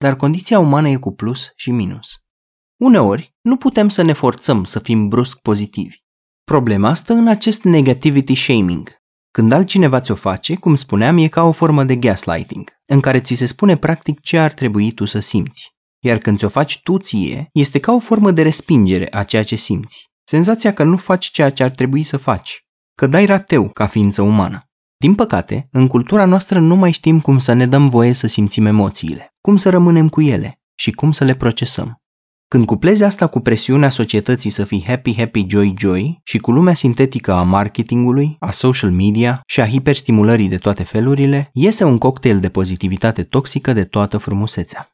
dar 0.03 0.15
condiția 0.15 0.59
umană 0.59 0.89
e 0.89 0.95
cu 0.95 1.11
plus 1.11 1.51
și 1.55 1.71
minus. 1.71 2.07
Uneori, 2.77 3.35
nu 3.41 3.57
putem 3.57 3.89
să 3.89 4.01
ne 4.01 4.13
forțăm 4.13 4.63
să 4.63 4.79
fim 4.79 5.07
brusc 5.07 5.39
pozitivi. 5.41 5.97
Problema 6.43 6.93
stă 6.93 7.13
în 7.13 7.27
acest 7.27 7.63
negativity 7.63 8.35
shaming. 8.35 8.95
Când 9.31 9.51
altcineva 9.51 9.99
ți-o 9.99 10.15
face, 10.15 10.55
cum 10.55 10.75
spuneam, 10.75 11.17
e 11.17 11.27
ca 11.27 11.43
o 11.43 11.51
formă 11.51 11.83
de 11.83 11.95
gaslighting, 11.95 12.71
în 12.85 12.99
care 12.99 13.21
ți 13.21 13.35
se 13.35 13.45
spune 13.45 13.77
practic 13.77 14.19
ce 14.19 14.37
ar 14.37 14.51
trebui 14.51 14.91
tu 14.91 15.05
să 15.05 15.19
simți. 15.19 15.71
Iar 15.99 16.17
când 16.17 16.37
ți-o 16.37 16.49
faci 16.49 16.81
tu 16.81 16.97
ție, 16.97 17.47
este 17.53 17.79
ca 17.79 17.91
o 17.91 17.99
formă 17.99 18.31
de 18.31 18.41
respingere 18.41 19.07
a 19.15 19.23
ceea 19.23 19.43
ce 19.43 19.55
simți. 19.55 20.05
Senzația 20.23 20.73
că 20.73 20.83
nu 20.83 20.97
faci 20.97 21.25
ceea 21.25 21.49
ce 21.49 21.63
ar 21.63 21.71
trebui 21.71 22.03
să 22.03 22.17
faci, 22.17 22.65
că 22.95 23.07
dai 23.07 23.25
rateu 23.25 23.69
ca 23.69 23.87
ființă 23.87 24.21
umană. 24.21 24.63
Din 25.03 25.15
păcate, 25.15 25.67
în 25.71 25.87
cultura 25.87 26.25
noastră 26.25 26.59
nu 26.59 26.75
mai 26.75 26.91
știm 26.91 27.19
cum 27.19 27.39
să 27.39 27.53
ne 27.53 27.67
dăm 27.67 27.89
voie 27.89 28.13
să 28.13 28.27
simțim 28.27 28.65
emoțiile, 28.65 29.33
cum 29.41 29.55
să 29.55 29.69
rămânem 29.69 30.09
cu 30.09 30.21
ele 30.21 30.59
și 30.75 30.91
cum 30.91 31.11
să 31.11 31.23
le 31.23 31.35
procesăm. 31.35 32.01
Când 32.47 32.65
cuplezi 32.65 33.03
asta 33.03 33.27
cu 33.27 33.39
presiunea 33.39 33.89
societății 33.89 34.49
să 34.49 34.63
fii 34.63 34.83
happy, 34.87 35.15
happy, 35.17 35.45
joy, 35.49 35.73
joy 35.77 36.19
și 36.23 36.37
cu 36.37 36.51
lumea 36.51 36.73
sintetică 36.73 37.33
a 37.33 37.43
marketingului, 37.43 38.35
a 38.39 38.51
social 38.51 38.91
media 38.91 39.41
și 39.45 39.61
a 39.61 39.67
hiperstimulării 39.67 40.49
de 40.49 40.57
toate 40.57 40.83
felurile, 40.83 41.49
iese 41.53 41.83
un 41.83 41.97
cocktail 41.97 42.39
de 42.39 42.49
pozitivitate 42.49 43.23
toxică 43.23 43.73
de 43.73 43.83
toată 43.83 44.17
frumusețea. 44.17 44.87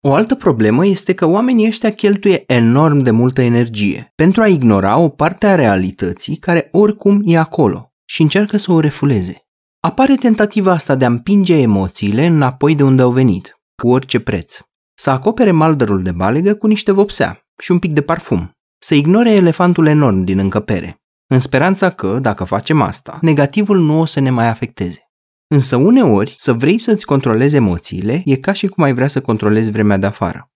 O 0.00 0.14
altă 0.14 0.34
problemă 0.34 0.86
este 0.86 1.12
că 1.12 1.26
oamenii 1.26 1.66
ăștia 1.66 1.90
cheltuie 1.90 2.42
enorm 2.46 2.98
de 2.98 3.10
multă 3.10 3.42
energie 3.42 4.12
pentru 4.14 4.42
a 4.42 4.46
ignora 4.46 4.98
o 4.98 5.08
parte 5.08 5.46
a 5.46 5.54
realității 5.54 6.36
care 6.36 6.68
oricum 6.72 7.20
e 7.24 7.38
acolo 7.38 7.88
și 8.04 8.22
încearcă 8.22 8.56
să 8.56 8.72
o 8.72 8.80
refuleze. 8.80 9.43
Apare 9.84 10.14
tentativa 10.14 10.72
asta 10.72 10.94
de 10.94 11.04
a 11.04 11.08
împinge 11.08 11.54
emoțiile 11.54 12.26
înapoi 12.26 12.74
de 12.74 12.82
unde 12.82 13.02
au 13.02 13.10
venit, 13.10 13.60
cu 13.82 13.88
orice 13.88 14.20
preț. 14.20 14.58
Să 14.94 15.10
acopere 15.10 15.50
maldărul 15.50 16.02
de 16.02 16.12
balegă 16.12 16.54
cu 16.54 16.66
niște 16.66 16.92
vopsea 16.92 17.46
și 17.58 17.70
un 17.70 17.78
pic 17.78 17.92
de 17.92 18.02
parfum. 18.02 18.50
Să 18.78 18.94
ignore 18.94 19.30
elefantul 19.30 19.86
enorm 19.86 20.24
din 20.24 20.38
încăpere, 20.38 21.02
în 21.26 21.38
speranța 21.38 21.90
că, 21.90 22.18
dacă 22.18 22.44
facem 22.44 22.80
asta, 22.80 23.18
negativul 23.22 23.78
nu 23.78 24.00
o 24.00 24.04
să 24.04 24.20
ne 24.20 24.30
mai 24.30 24.48
afecteze. 24.48 25.10
Însă 25.46 25.76
uneori, 25.76 26.34
să 26.36 26.52
vrei 26.52 26.78
să-ți 26.78 27.06
controlezi 27.06 27.56
emoțiile 27.56 28.22
e 28.24 28.36
ca 28.36 28.52
și 28.52 28.66
cum 28.66 28.84
ai 28.84 28.92
vrea 28.92 29.08
să 29.08 29.20
controlezi 29.20 29.70
vremea 29.70 29.96
de 29.96 30.06
afară. 30.06 30.50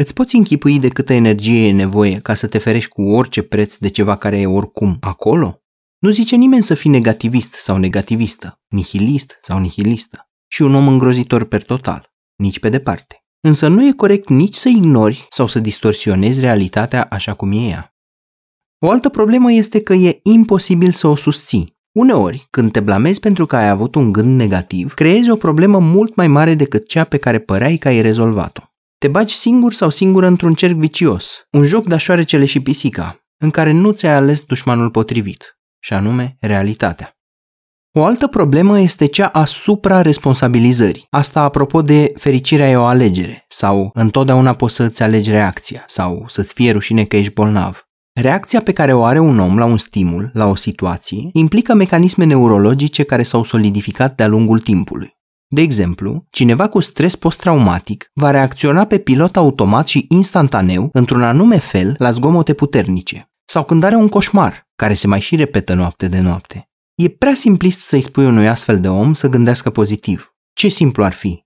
Îți 0.00 0.14
poți 0.14 0.36
închipui 0.36 0.78
de 0.78 0.88
câtă 0.88 1.12
energie 1.12 1.66
e 1.66 1.72
nevoie 1.72 2.18
ca 2.18 2.34
să 2.34 2.46
te 2.46 2.58
ferești 2.58 2.90
cu 2.90 3.02
orice 3.02 3.42
preț 3.42 3.76
de 3.76 3.88
ceva 3.88 4.16
care 4.16 4.40
e 4.40 4.46
oricum 4.46 4.96
acolo? 5.00 5.60
Nu 5.98 6.10
zice 6.10 6.36
nimeni 6.36 6.62
să 6.62 6.74
fii 6.74 6.90
negativist 6.90 7.52
sau 7.52 7.76
negativistă, 7.76 8.60
nihilist 8.68 9.38
sau 9.42 9.58
nihilistă 9.58 10.28
și 10.46 10.62
un 10.62 10.74
om 10.74 10.88
îngrozitor 10.88 11.44
per 11.44 11.62
total, 11.62 12.12
nici 12.36 12.60
pe 12.60 12.68
departe. 12.68 13.24
Însă 13.40 13.68
nu 13.68 13.86
e 13.86 13.92
corect 13.92 14.28
nici 14.28 14.54
să 14.54 14.68
ignori 14.68 15.26
sau 15.30 15.46
să 15.46 15.58
distorsionezi 15.58 16.40
realitatea 16.40 17.06
așa 17.10 17.34
cum 17.34 17.52
e 17.52 17.68
ea. 17.68 17.94
O 18.78 18.90
altă 18.90 19.08
problemă 19.08 19.52
este 19.52 19.80
că 19.80 19.92
e 19.92 20.20
imposibil 20.22 20.92
să 20.92 21.06
o 21.06 21.16
susții. 21.16 21.76
Uneori, 21.92 22.46
când 22.50 22.72
te 22.72 22.80
blamezi 22.80 23.20
pentru 23.20 23.46
că 23.46 23.56
ai 23.56 23.68
avut 23.68 23.94
un 23.94 24.12
gând 24.12 24.36
negativ, 24.36 24.94
creezi 24.94 25.30
o 25.30 25.36
problemă 25.36 25.78
mult 25.78 26.14
mai 26.14 26.28
mare 26.28 26.54
decât 26.54 26.88
cea 26.88 27.04
pe 27.04 27.16
care 27.16 27.38
păreai 27.38 27.76
că 27.76 27.88
ai 27.88 28.00
rezolvat-o. 28.00 28.62
Te 28.98 29.08
bagi 29.08 29.34
singur 29.34 29.72
sau 29.72 29.90
singură 29.90 30.26
într-un 30.26 30.54
cerc 30.54 30.74
vicios, 30.74 31.46
un 31.50 31.64
joc 31.64 31.86
de 31.86 31.96
șoarecele 31.96 32.44
și 32.44 32.60
pisica, 32.60 33.26
în 33.36 33.50
care 33.50 33.72
nu 33.72 33.90
ți-ai 33.90 34.14
ales 34.14 34.44
dușmanul 34.44 34.90
potrivit 34.90 35.55
și 35.86 35.92
anume 35.92 36.36
realitatea. 36.40 37.10
O 37.92 38.04
altă 38.04 38.26
problemă 38.26 38.80
este 38.80 39.06
cea 39.06 39.26
a 39.26 39.44
supra-responsabilizării. 39.44 41.06
Asta 41.10 41.40
apropo 41.40 41.82
de 41.82 42.12
fericirea 42.16 42.70
e 42.70 42.76
o 42.76 42.84
alegere 42.84 43.44
sau 43.48 43.90
întotdeauna 43.94 44.54
poți 44.54 44.74
să-ți 44.74 45.02
alegi 45.02 45.30
reacția 45.30 45.84
sau 45.86 46.24
să-ți 46.28 46.52
fie 46.52 46.72
rușine 46.72 47.04
că 47.04 47.16
ești 47.16 47.32
bolnav. 47.32 47.88
Reacția 48.12 48.60
pe 48.60 48.72
care 48.72 48.92
o 48.92 49.04
are 49.04 49.18
un 49.18 49.38
om 49.38 49.58
la 49.58 49.64
un 49.64 49.76
stimul, 49.76 50.30
la 50.32 50.46
o 50.46 50.54
situație, 50.54 51.28
implică 51.32 51.74
mecanisme 51.74 52.24
neurologice 52.24 53.02
care 53.02 53.22
s-au 53.22 53.42
solidificat 53.42 54.14
de-a 54.14 54.26
lungul 54.26 54.58
timpului. 54.58 55.16
De 55.48 55.60
exemplu, 55.60 56.26
cineva 56.30 56.68
cu 56.68 56.80
stres 56.80 57.16
post-traumatic 57.16 58.10
va 58.14 58.30
reacționa 58.30 58.84
pe 58.84 58.98
pilot 58.98 59.36
automat 59.36 59.88
și 59.88 60.06
instantaneu, 60.08 60.88
într-un 60.92 61.22
anume 61.22 61.58
fel, 61.58 61.94
la 61.98 62.10
zgomote 62.10 62.54
puternice. 62.54 63.30
Sau 63.56 63.64
când 63.64 63.82
are 63.82 63.94
un 63.94 64.08
coșmar, 64.08 64.68
care 64.74 64.94
se 64.94 65.06
mai 65.06 65.20
și 65.20 65.36
repetă 65.36 65.74
noapte 65.74 66.08
de 66.08 66.20
noapte. 66.20 66.70
E 66.94 67.08
prea 67.08 67.34
simplist 67.34 67.80
să-i 67.80 68.00
spui 68.00 68.24
unui 68.24 68.48
astfel 68.48 68.80
de 68.80 68.88
om 68.88 69.14
să 69.14 69.28
gândească 69.28 69.70
pozitiv. 69.70 70.34
Ce 70.52 70.68
simplu 70.68 71.04
ar 71.04 71.12
fi? 71.12 71.44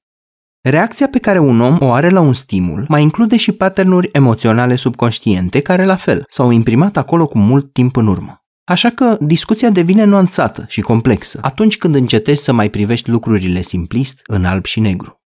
Reacția 0.60 1.08
pe 1.08 1.18
care 1.18 1.38
un 1.38 1.60
om 1.60 1.78
o 1.80 1.92
are 1.92 2.08
la 2.08 2.20
un 2.20 2.32
stimul 2.32 2.84
mai 2.88 3.02
include 3.02 3.36
și 3.36 3.52
patternuri 3.52 4.08
emoționale 4.12 4.76
subconștiente 4.76 5.60
care 5.60 5.84
la 5.84 5.96
fel 5.96 6.24
s-au 6.28 6.50
imprimat 6.50 6.96
acolo 6.96 7.24
cu 7.24 7.38
mult 7.38 7.72
timp 7.72 7.96
în 7.96 8.06
urmă. 8.06 8.44
Așa 8.64 8.88
că 8.88 9.16
discuția 9.20 9.70
devine 9.70 10.04
nuanțată 10.04 10.64
și 10.68 10.80
complexă 10.80 11.38
atunci 11.42 11.78
când 11.78 11.94
încetezi 11.94 12.42
să 12.42 12.52
mai 12.52 12.70
privești 12.70 13.10
lucrurile 13.10 13.62
simplist 13.62 14.20
în 14.26 14.44
alb 14.44 14.64
și 14.64 14.80
negru. 14.80 15.20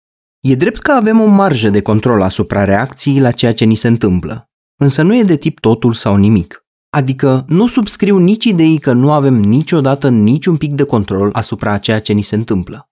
E 0.40 0.54
drept 0.54 0.80
că 0.80 0.92
avem 0.92 1.20
o 1.20 1.26
marjă 1.26 1.70
de 1.70 1.82
control 1.82 2.22
asupra 2.22 2.64
reacției 2.64 3.20
la 3.20 3.30
ceea 3.30 3.54
ce 3.54 3.64
ni 3.64 3.74
se 3.74 3.88
întâmplă, 3.88 4.50
însă 4.76 5.02
nu 5.02 5.16
e 5.16 5.22
de 5.22 5.36
tip 5.36 5.60
totul 5.60 5.92
sau 5.92 6.16
nimic. 6.16 6.59
Adică 6.90 7.44
nu 7.48 7.66
subscriu 7.66 8.18
nici 8.18 8.44
ideii 8.44 8.78
că 8.78 8.92
nu 8.92 9.12
avem 9.12 9.34
niciodată 9.34 10.08
niciun 10.08 10.56
pic 10.56 10.72
de 10.74 10.82
control 10.82 11.30
asupra 11.32 11.72
a 11.72 11.78
ceea 11.78 12.00
ce 12.00 12.12
ni 12.12 12.22
se 12.22 12.34
întâmplă. 12.34 12.90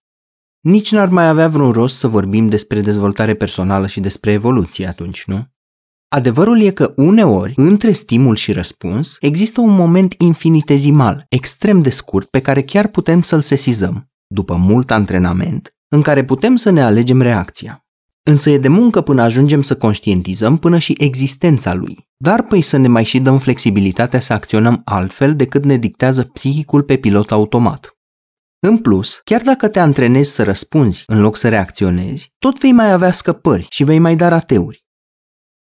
Nici 0.59 0.91
n-ar 0.91 1.07
mai 1.07 1.27
avea 1.27 1.47
vreun 1.47 1.71
rost 1.71 1.97
să 1.97 2.07
vorbim 2.07 2.49
despre 2.49 2.81
dezvoltare 2.81 3.35
personală 3.35 3.87
și 3.87 3.99
despre 3.99 4.31
evoluție 4.31 4.87
atunci, 4.87 5.23
nu? 5.25 5.47
Adevărul 6.07 6.61
e 6.61 6.69
că 6.69 6.93
uneori, 6.95 7.53
între 7.55 7.91
stimul 7.91 8.35
și 8.35 8.51
răspuns, 8.51 9.17
există 9.19 9.61
un 9.61 9.75
moment 9.75 10.15
infinitezimal, 10.17 11.25
extrem 11.29 11.81
de 11.81 11.89
scurt, 11.89 12.29
pe 12.29 12.41
care 12.41 12.61
chiar 12.61 12.87
putem 12.87 13.21
să-l 13.21 13.41
sesizăm, 13.41 14.11
după 14.27 14.55
mult 14.55 14.91
antrenament, 14.91 15.75
în 15.87 16.01
care 16.01 16.25
putem 16.25 16.55
să 16.55 16.69
ne 16.69 16.81
alegem 16.81 17.21
reacția. 17.21 17.85
Însă 18.29 18.49
e 18.49 18.57
de 18.57 18.67
muncă 18.67 19.01
până 19.01 19.21
ajungem 19.21 19.61
să 19.61 19.77
conștientizăm 19.77 20.57
până 20.57 20.77
și 20.77 20.95
existența 20.97 21.73
lui. 21.73 22.07
Dar 22.17 22.43
păi 22.43 22.61
să 22.61 22.77
ne 22.77 22.87
mai 22.87 23.03
și 23.03 23.19
dăm 23.19 23.39
flexibilitatea 23.39 24.19
să 24.19 24.33
acționăm 24.33 24.81
altfel 24.85 25.35
decât 25.35 25.63
ne 25.63 25.77
dictează 25.77 26.23
psihicul 26.23 26.83
pe 26.83 26.97
pilot 26.97 27.31
automat. 27.31 27.97
În 28.59 28.77
plus, 28.77 29.21
chiar 29.23 29.41
dacă 29.41 29.67
te 29.67 29.79
antrenezi 29.79 30.31
să 30.31 30.43
răspunzi 30.43 31.03
în 31.07 31.19
loc 31.21 31.35
să 31.35 31.49
reacționezi, 31.49 32.33
tot 32.39 32.59
vei 32.59 32.71
mai 32.71 32.91
avea 32.91 33.11
scăpări 33.11 33.67
și 33.69 33.83
vei 33.83 33.99
mai 33.99 34.15
da 34.15 34.27
rateuri. 34.27 34.85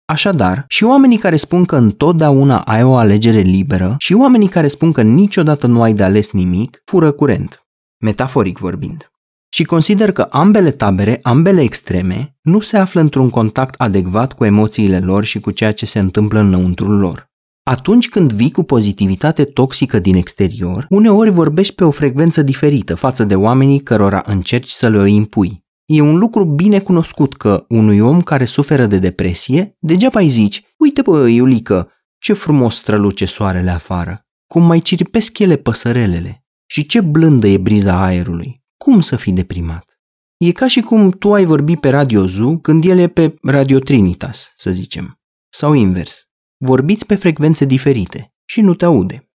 Așadar, 0.05 0.65
și 0.67 0.83
oamenii 0.83 1.17
care 1.17 1.35
spun 1.35 1.65
că 1.65 1.75
întotdeauna 1.75 2.61
ai 2.61 2.83
o 2.83 2.95
alegere 2.95 3.39
liberă 3.39 3.95
și 3.97 4.13
oamenii 4.13 4.49
care 4.49 4.67
spun 4.67 4.91
că 4.91 5.01
niciodată 5.01 5.67
nu 5.67 5.81
ai 5.81 5.93
de 5.93 6.03
ales 6.03 6.31
nimic, 6.31 6.81
fură 6.85 7.11
curent, 7.11 7.65
metaforic 8.03 8.57
vorbind. 8.57 9.09
Și 9.55 9.63
consider 9.63 10.11
că 10.11 10.21
ambele 10.21 10.71
tabere, 10.71 11.19
ambele 11.21 11.61
extreme, 11.61 12.37
nu 12.41 12.59
se 12.59 12.77
află 12.77 13.01
într-un 13.01 13.29
contact 13.29 13.75
adecvat 13.77 14.33
cu 14.33 14.45
emoțiile 14.45 14.99
lor 14.99 15.23
și 15.23 15.39
cu 15.39 15.51
ceea 15.51 15.71
ce 15.71 15.85
se 15.85 15.99
întâmplă 15.99 16.39
înăuntrul 16.39 16.97
lor. 16.97 17.29
Atunci 17.63 18.09
când 18.09 18.33
vii 18.33 18.51
cu 18.51 18.63
pozitivitate 18.63 19.43
toxică 19.43 19.99
din 19.99 20.15
exterior, 20.15 20.85
uneori 20.89 21.29
vorbești 21.29 21.75
pe 21.75 21.83
o 21.83 21.91
frecvență 21.91 22.41
diferită 22.41 22.95
față 22.95 23.23
de 23.23 23.35
oamenii 23.35 23.79
cărora 23.79 24.23
încerci 24.25 24.69
să 24.69 24.89
le 24.89 24.97
o 24.97 25.05
impui. 25.05 25.63
E 25.85 26.01
un 26.01 26.15
lucru 26.17 26.45
bine 26.45 26.79
cunoscut 26.79 27.35
că 27.35 27.65
unui 27.69 27.99
om 27.99 28.21
care 28.21 28.45
suferă 28.45 28.85
de 28.85 28.97
depresie, 28.97 29.75
degeaba 29.79 30.19
îi 30.19 30.29
zici, 30.29 30.63
uite 30.77 31.01
bă, 31.01 31.27
Iulică, 31.27 31.91
ce 32.17 32.33
frumos 32.33 32.75
străluce 32.75 33.25
soarele 33.25 33.69
afară, 33.69 34.25
cum 34.47 34.65
mai 34.65 34.79
ciripesc 34.79 35.39
ele 35.39 35.55
păsărelele 35.55 36.45
și 36.65 36.85
ce 36.85 37.01
blândă 37.01 37.47
e 37.47 37.57
briza 37.57 38.03
aerului. 38.03 38.63
Cum 38.77 39.01
să 39.01 39.15
fii 39.15 39.33
deprimat? 39.33 39.99
E 40.37 40.51
ca 40.51 40.67
și 40.67 40.81
cum 40.81 41.11
tu 41.11 41.33
ai 41.33 41.45
vorbi 41.45 41.75
pe 41.75 41.89
Radio 41.89 42.27
Zoo 42.27 42.57
când 42.57 42.85
el 42.85 42.97
e 42.97 43.07
pe 43.07 43.35
Radio 43.41 43.79
Trinitas, 43.79 44.53
să 44.55 44.71
zicem. 44.71 45.19
Sau 45.49 45.73
invers. 45.73 46.29
Vorbiți 46.57 47.05
pe 47.05 47.15
frecvențe 47.15 47.65
diferite 47.65 48.33
și 48.45 48.61
nu 48.61 48.73
te 48.73 48.85
aude. 48.85 49.29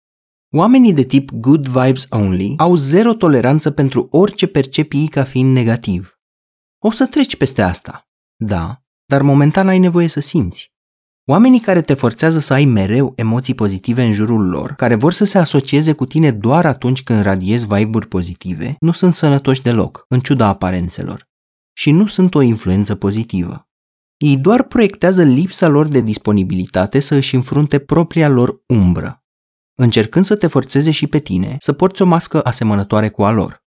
Oamenii 0.56 0.92
de 0.92 1.02
tip 1.02 1.30
good 1.30 1.66
vibes 1.66 2.06
only 2.10 2.54
au 2.56 2.74
zero 2.74 3.14
toleranță 3.14 3.70
pentru 3.70 4.08
orice 4.10 4.46
percepii 4.46 5.08
ca 5.08 5.24
fiind 5.24 5.52
negativ. 5.52 6.18
O 6.82 6.90
să 6.90 7.06
treci 7.06 7.36
peste 7.36 7.62
asta. 7.62 8.08
Da, 8.36 8.82
dar 9.04 9.22
momentan 9.22 9.68
ai 9.68 9.78
nevoie 9.78 10.06
să 10.06 10.20
simți. 10.20 10.72
Oamenii 11.30 11.60
care 11.60 11.82
te 11.82 11.94
forțează 11.94 12.38
să 12.38 12.52
ai 12.52 12.64
mereu 12.64 13.12
emoții 13.16 13.54
pozitive 13.54 14.02
în 14.02 14.12
jurul 14.12 14.48
lor, 14.48 14.72
care 14.72 14.94
vor 14.94 15.12
să 15.12 15.24
se 15.24 15.38
asocieze 15.38 15.92
cu 15.92 16.06
tine 16.06 16.30
doar 16.30 16.66
atunci 16.66 17.02
când 17.02 17.22
radiezi 17.22 17.66
vibe-uri 17.66 18.08
pozitive, 18.08 18.76
nu 18.80 18.92
sunt 18.92 19.14
sănătoși 19.14 19.62
deloc, 19.62 20.04
în 20.08 20.20
ciuda 20.20 20.46
aparențelor. 20.46 21.28
Și 21.76 21.90
nu 21.90 22.06
sunt 22.06 22.34
o 22.34 22.40
influență 22.40 22.94
pozitivă. 22.94 23.68
Ei 24.16 24.38
doar 24.38 24.62
proiectează 24.62 25.22
lipsa 25.22 25.68
lor 25.68 25.86
de 25.86 26.00
disponibilitate 26.00 27.00
să 27.00 27.14
își 27.14 27.34
înfrunte 27.34 27.78
propria 27.78 28.28
lor 28.28 28.62
umbră, 28.66 29.24
încercând 29.74 30.24
să 30.24 30.36
te 30.36 30.46
forțeze 30.46 30.90
și 30.90 31.06
pe 31.06 31.18
tine 31.18 31.56
să 31.58 31.72
porți 31.72 32.02
o 32.02 32.04
mască 32.04 32.42
asemănătoare 32.42 33.08
cu 33.10 33.24
a 33.24 33.30
lor. 33.30 33.62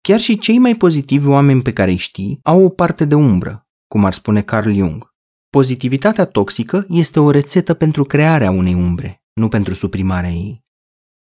Chiar 0.00 0.20
și 0.20 0.38
cei 0.38 0.58
mai 0.58 0.74
pozitivi 0.74 1.26
oameni 1.26 1.62
pe 1.62 1.72
care 1.72 1.90
îi 1.90 1.96
știi 1.96 2.38
au 2.42 2.64
o 2.64 2.68
parte 2.68 3.04
de 3.04 3.14
umbră, 3.14 3.66
cum 3.86 4.04
ar 4.04 4.12
spune 4.12 4.42
Carl 4.42 4.72
Jung. 4.72 5.11
Pozitivitatea 5.56 6.24
toxică 6.24 6.86
este 6.88 7.20
o 7.20 7.30
rețetă 7.30 7.74
pentru 7.74 8.04
crearea 8.04 8.50
unei 8.50 8.74
umbre, 8.74 9.22
nu 9.32 9.48
pentru 9.48 9.74
suprimarea 9.74 10.30
ei. 10.30 10.64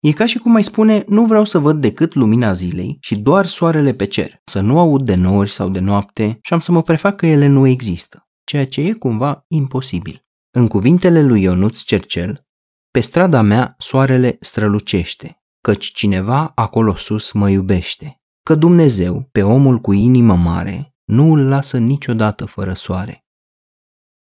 E 0.01 0.13
ca 0.13 0.27
și 0.27 0.39
cum 0.39 0.53
mai 0.53 0.65
spune, 0.65 1.05
nu 1.07 1.27
vreau 1.27 1.45
să 1.45 1.59
văd 1.59 1.81
decât 1.81 2.15
lumina 2.15 2.53
zilei 2.53 2.97
și 3.01 3.17
doar 3.17 3.47
soarele 3.47 3.95
pe 3.95 4.05
cer, 4.05 4.41
să 4.45 4.61
nu 4.61 4.79
aud 4.79 5.07
de 5.07 5.15
nori 5.15 5.51
sau 5.51 5.69
de 5.69 5.81
noapte 5.81 6.39
și 6.43 6.53
am 6.53 6.61
să 6.61 6.73
mă 6.73 6.83
prefac 6.83 7.17
că 7.17 7.27
ele 7.27 7.47
nu 7.47 7.67
există, 7.67 8.29
ceea 8.45 8.67
ce 8.67 8.81
e 8.81 8.93
cumva 8.93 9.45
imposibil. 9.49 10.25
În 10.51 10.69
cuvintele 10.69 11.23
lui 11.23 11.43
Ionuț 11.43 11.81
Cercel, 11.81 12.47
pe 12.91 13.01
strada 13.01 13.43
mea 13.43 13.75
soarele 13.79 14.37
strălucește, 14.41 15.43
căci 15.61 15.87
cineva 15.87 16.53
acolo 16.55 16.95
sus 16.95 17.33
mă 17.33 17.51
iubește, 17.51 18.21
că 18.43 18.55
Dumnezeu, 18.55 19.29
pe 19.33 19.43
omul 19.43 19.79
cu 19.79 19.93
inimă 19.93 20.35
mare, 20.35 20.95
nu 21.05 21.33
îl 21.33 21.49
lasă 21.49 21.79
niciodată 21.79 22.45
fără 22.45 22.73
soare. 22.73 23.24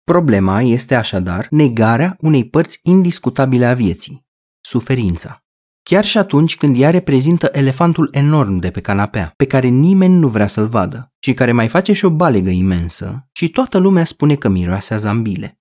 Problema 0.03 0.61
este 0.61 0.95
așadar 0.95 1.47
negarea 1.49 2.15
unei 2.19 2.49
părți 2.49 2.79
indiscutabile 2.81 3.65
a 3.65 3.73
vieții, 3.73 4.25
suferința. 4.61 5.43
Chiar 5.83 6.05
și 6.05 6.17
atunci 6.17 6.57
când 6.57 6.79
ea 6.79 6.89
reprezintă 6.89 7.49
elefantul 7.51 8.09
enorm 8.11 8.57
de 8.57 8.71
pe 8.71 8.81
canapea, 8.81 9.33
pe 9.35 9.45
care 9.45 9.67
nimeni 9.67 10.15
nu 10.15 10.27
vrea 10.27 10.47
să-l 10.47 10.67
vadă 10.67 11.13
și 11.19 11.33
care 11.33 11.51
mai 11.51 11.67
face 11.67 11.93
și 11.93 12.05
o 12.05 12.09
balegă 12.09 12.49
imensă 12.49 13.27
și 13.31 13.49
toată 13.49 13.77
lumea 13.77 14.03
spune 14.03 14.35
că 14.35 14.49
miroase 14.49 14.93
a 14.93 14.97
zambile. 14.97 15.59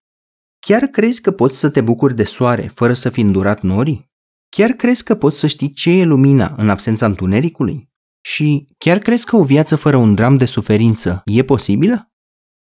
Chiar 0.59 0.83
crezi 0.83 1.21
că 1.21 1.31
poți 1.31 1.59
să 1.59 1.71
te 1.71 1.81
bucuri 1.81 2.15
de 2.15 2.25
soare 2.25 2.71
fără 2.75 2.93
să 2.93 3.09
fi 3.09 3.21
îndurat 3.21 3.61
norii? 3.61 4.11
Chiar 4.49 4.71
crezi 4.71 5.05
că 5.05 5.15
poți 5.15 5.39
să 5.39 5.47
știi 5.47 5.73
ce 5.73 5.91
e 5.91 6.05
lumina 6.05 6.55
în 6.57 6.71
absența 6.71 7.07
întunericului? 7.07 7.91
Și 8.21 8.67
chiar 8.79 8.99
crezi 8.99 9.25
că 9.25 9.37
o 9.37 9.45
viață 9.45 9.77
fără 9.77 9.97
un 9.97 10.15
dram 10.15 10.37
de 10.37 10.45
suferință 10.45 11.23
e 11.25 11.45
posibilă? 11.45 12.12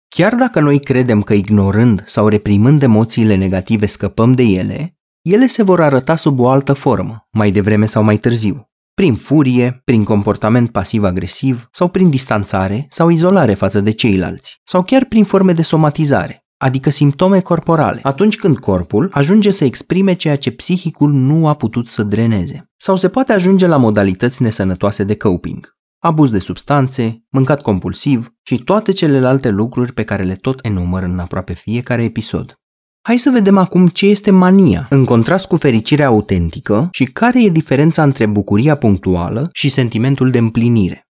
Chiar 0.08 0.36
dacă 0.36 0.60
noi 0.60 0.80
credem 0.80 1.22
că 1.22 1.34
ignorând 1.34 2.04
sau 2.06 2.28
reprimând 2.28 2.84
emoțiile 2.84 3.36
negative 3.36 3.86
scăpăm 3.86 4.32
de 4.34 4.44
ele, 4.44 4.98
ele 5.22 5.48
se 5.48 5.64
vor 5.64 5.82
arăta 5.82 6.16
sub 6.16 6.40
o 6.40 6.50
altă 6.50 6.74
formă, 6.74 7.28
mai 7.32 7.52
devreme 7.52 7.86
sau 7.86 8.04
mai 8.04 8.18
târziu. 8.18 8.70
Prin 8.94 9.16
furie, 9.16 9.82
prin 9.84 10.04
comportament 10.04 10.72
pasiv-agresiv 10.72 11.68
sau 11.72 11.88
prin 11.88 12.10
distanțare 12.10 12.88
sau 12.90 13.10
izolare 13.10 13.54
față 13.54 13.82
de 13.82 13.92
ceilalți, 13.92 14.62
sau 14.64 14.84
chiar 14.84 15.06
prin 15.06 15.24
forme 15.24 15.54
de 15.54 15.62
somatizare, 15.62 16.46
adică 16.58 16.90
simptome 16.90 17.40
corporale, 17.40 18.00
atunci 18.04 18.38
când 18.38 18.58
corpul 18.58 19.10
ajunge 19.12 19.52
să 19.52 19.64
exprime 19.64 20.14
ceea 20.14 20.36
ce 20.36 20.52
psihicul 20.52 21.12
nu 21.12 21.48
a 21.48 21.54
putut 21.54 21.88
să 21.88 22.04
dreneze. 22.04 22.70
Sau 22.78 22.96
se 22.96 23.10
poate 23.10 23.34
ajunge 23.34 23.68
la 23.68 23.78
modalități 23.78 24.42
nesănătoase 24.42 25.04
de 25.04 25.16
coping, 25.16 25.75
abuz 26.06 26.30
de 26.30 26.40
substanțe, 26.40 27.24
mâncat 27.30 27.62
compulsiv 27.62 28.34
și 28.44 28.58
toate 28.58 28.92
celelalte 28.92 29.50
lucruri 29.50 29.94
pe 29.94 30.04
care 30.04 30.24
le 30.24 30.36
tot 30.36 30.60
enumăr 30.66 31.04
în 31.04 31.20
aproape 31.20 31.54
fiecare 31.54 32.04
episod. 32.04 32.56
Hai 33.02 33.18
să 33.18 33.30
vedem 33.30 33.58
acum 33.58 33.88
ce 33.88 34.06
este 34.06 34.32
mania, 34.32 34.88
în 34.90 35.06
contrast 35.06 35.48
cu 35.48 35.56
fericirea 35.56 36.08
autentică 36.08 36.88
și 36.92 37.04
care 37.04 37.44
e 37.44 37.50
diferența 37.50 38.04
între 38.04 38.26
bucuria 38.26 38.76
punctuală 38.76 39.50
și 39.54 39.70
sentimentul 39.70 40.30
de 40.30 40.38
împlinire. 40.38 41.08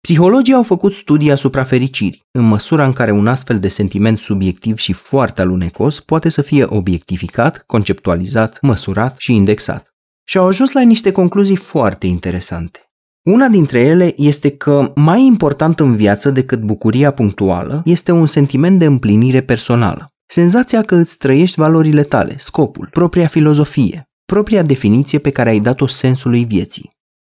Psihologii 0.00 0.54
au 0.54 0.62
făcut 0.62 0.92
studii 0.92 1.30
asupra 1.30 1.64
fericirii, 1.64 2.22
în 2.30 2.44
măsura 2.44 2.84
în 2.84 2.92
care 2.92 3.10
un 3.10 3.26
astfel 3.26 3.58
de 3.58 3.68
sentiment 3.68 4.18
subiectiv 4.18 4.76
și 4.76 4.92
foarte 4.92 5.40
alunecos 5.40 6.00
poate 6.00 6.28
să 6.28 6.42
fie 6.42 6.64
obiectificat, 6.68 7.62
conceptualizat, 7.66 8.58
măsurat 8.60 9.14
și 9.18 9.32
indexat. 9.32 9.86
Și 10.24 10.38
au 10.38 10.46
ajuns 10.46 10.72
la 10.72 10.82
niște 10.82 11.12
concluzii 11.12 11.56
foarte 11.56 12.06
interesante. 12.06 12.91
Una 13.22 13.48
dintre 13.48 13.80
ele 13.80 14.12
este 14.16 14.50
că 14.50 14.92
mai 14.94 15.26
important 15.26 15.80
în 15.80 15.96
viață 15.96 16.30
decât 16.30 16.60
bucuria 16.60 17.10
punctuală 17.10 17.82
este 17.84 18.12
un 18.12 18.26
sentiment 18.26 18.78
de 18.78 18.84
împlinire 18.84 19.42
personală. 19.42 20.06
Senzația 20.26 20.82
că 20.82 20.94
îți 20.94 21.16
trăiești 21.16 21.60
valorile 21.60 22.02
tale, 22.02 22.34
scopul, 22.38 22.88
propria 22.90 23.26
filozofie, 23.26 24.08
propria 24.24 24.62
definiție 24.62 25.18
pe 25.18 25.30
care 25.30 25.50
ai 25.50 25.60
dat-o 25.60 25.86
sensului 25.86 26.44
vieții. 26.44 26.90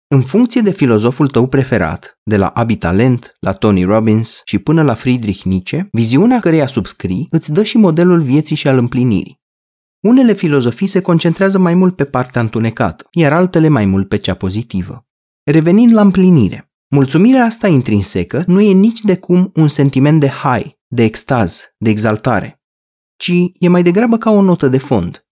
În 0.07 0.21
funcție 0.21 0.61
de 0.61 0.71
filozoful 0.71 1.27
tău 1.27 1.47
preferat, 1.47 2.19
de 2.23 2.37
la 2.37 2.47
Abi 2.47 2.75
Talent, 2.75 3.33
la 3.39 3.51
Tony 3.51 3.83
Robbins 3.83 4.41
și 4.45 4.59
până 4.59 4.83
la 4.83 4.93
Friedrich 4.93 5.41
Nietzsche, 5.41 5.87
viziunea 5.91 6.39
căreia 6.39 6.65
subscrii 6.65 7.27
îți 7.31 7.51
dă 7.51 7.63
și 7.63 7.77
modelul 7.77 8.21
vieții 8.21 8.55
și 8.55 8.67
al 8.67 8.77
împlinirii. 8.77 9.39
Unele 9.99 10.33
filozofii 10.33 10.87
se 10.87 11.01
concentrează 11.01 11.57
mai 11.57 11.73
mult 11.73 11.95
pe 11.95 12.03
partea 12.03 12.41
întunecată, 12.41 13.07
iar 13.11 13.33
altele 13.33 13.67
mai 13.67 13.85
mult 13.85 14.07
pe 14.07 14.17
cea 14.17 14.33
pozitivă. 14.33 15.06
Revenind 15.49 15.93
la 15.93 16.01
împlinire, 16.01 16.71
mulțumirea 16.87 17.43
asta 17.43 17.67
intrinsecă 17.67 18.43
nu 18.47 18.61
e 18.61 18.71
nici 18.71 19.01
de 19.01 19.17
cum 19.17 19.51
un 19.55 19.67
sentiment 19.67 20.19
de 20.19 20.27
high, 20.27 20.71
de 20.87 21.03
extaz, 21.03 21.73
de 21.77 21.89
exaltare, 21.89 22.61
ci 23.15 23.31
e 23.59 23.67
mai 23.67 23.83
degrabă 23.83 24.17
ca 24.17 24.29
o 24.29 24.41
notă 24.41 24.67
de 24.67 24.77
fond. 24.77 25.25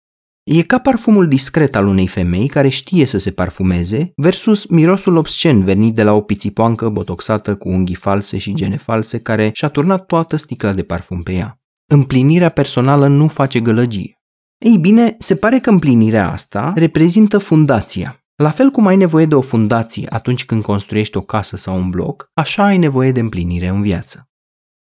E 0.44 0.62
ca 0.62 0.80
parfumul 0.80 1.28
discret 1.28 1.76
al 1.76 1.88
unei 1.88 2.08
femei 2.08 2.48
care 2.48 2.70
știe 2.70 3.06
să 3.06 3.18
se 3.18 3.32
parfumeze 3.32 4.12
versus 4.16 4.66
mirosul 4.66 5.16
obscen 5.16 5.64
venit 5.64 5.96
de 5.96 6.04
la 6.04 6.14
o 6.14 6.22
pițipoancă 6.22 6.90
botoxată 6.90 7.56
cu 7.56 7.70
unghii 7.70 7.96
false 7.96 8.38
și 8.38 8.54
gene 8.54 8.78
false 8.78 9.20
care 9.20 9.52
și-a 9.54 9.70
turnat 9.70 10.06
toată 10.06 10.36
sticla 10.36 10.74
de 10.74 10.84
parfum 10.84 11.24
pe 11.24 11.34
ea. 11.34 11.60
Împlinirea 11.92 12.50
personală 12.50 13.08
nu 13.08 13.28
face 13.28 13.60
gălăgie. 13.60 14.20
Ei 14.58 14.78
bine, 14.78 15.16
se 15.20 15.36
pare 15.36 15.60
că 15.60 15.70
împlinirea 15.70 16.32
asta 16.32 16.74
reprezintă 16.76 17.38
fundația. 17.38 18.25
La 18.36 18.50
fel 18.50 18.70
cum 18.70 18.86
ai 18.86 18.96
nevoie 18.96 19.26
de 19.26 19.36
o 19.36 19.42
fundație 19.42 20.08
atunci 20.10 20.46
când 20.46 20.64
construiești 20.64 21.18
o 21.18 21.22
casă 21.22 21.58
sau 21.58 21.78
un 21.78 21.90
bloc, 21.90 22.30
așa 22.34 22.64
ai 22.64 22.78
nevoie 22.78 23.12
de 23.12 23.20
împlinire 23.20 23.68
în 23.68 23.82
viață. 23.82 24.30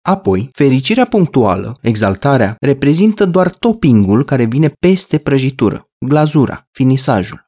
Apoi, 0.01 0.49
fericirea 0.51 1.05
punctuală, 1.05 1.77
exaltarea, 1.81 2.55
reprezintă 2.59 3.25
doar 3.25 3.49
toppingul 3.49 4.23
care 4.23 4.45
vine 4.45 4.69
peste 4.79 5.17
prăjitură, 5.17 5.89
glazura, 6.05 6.67
finisajul. 6.71 7.47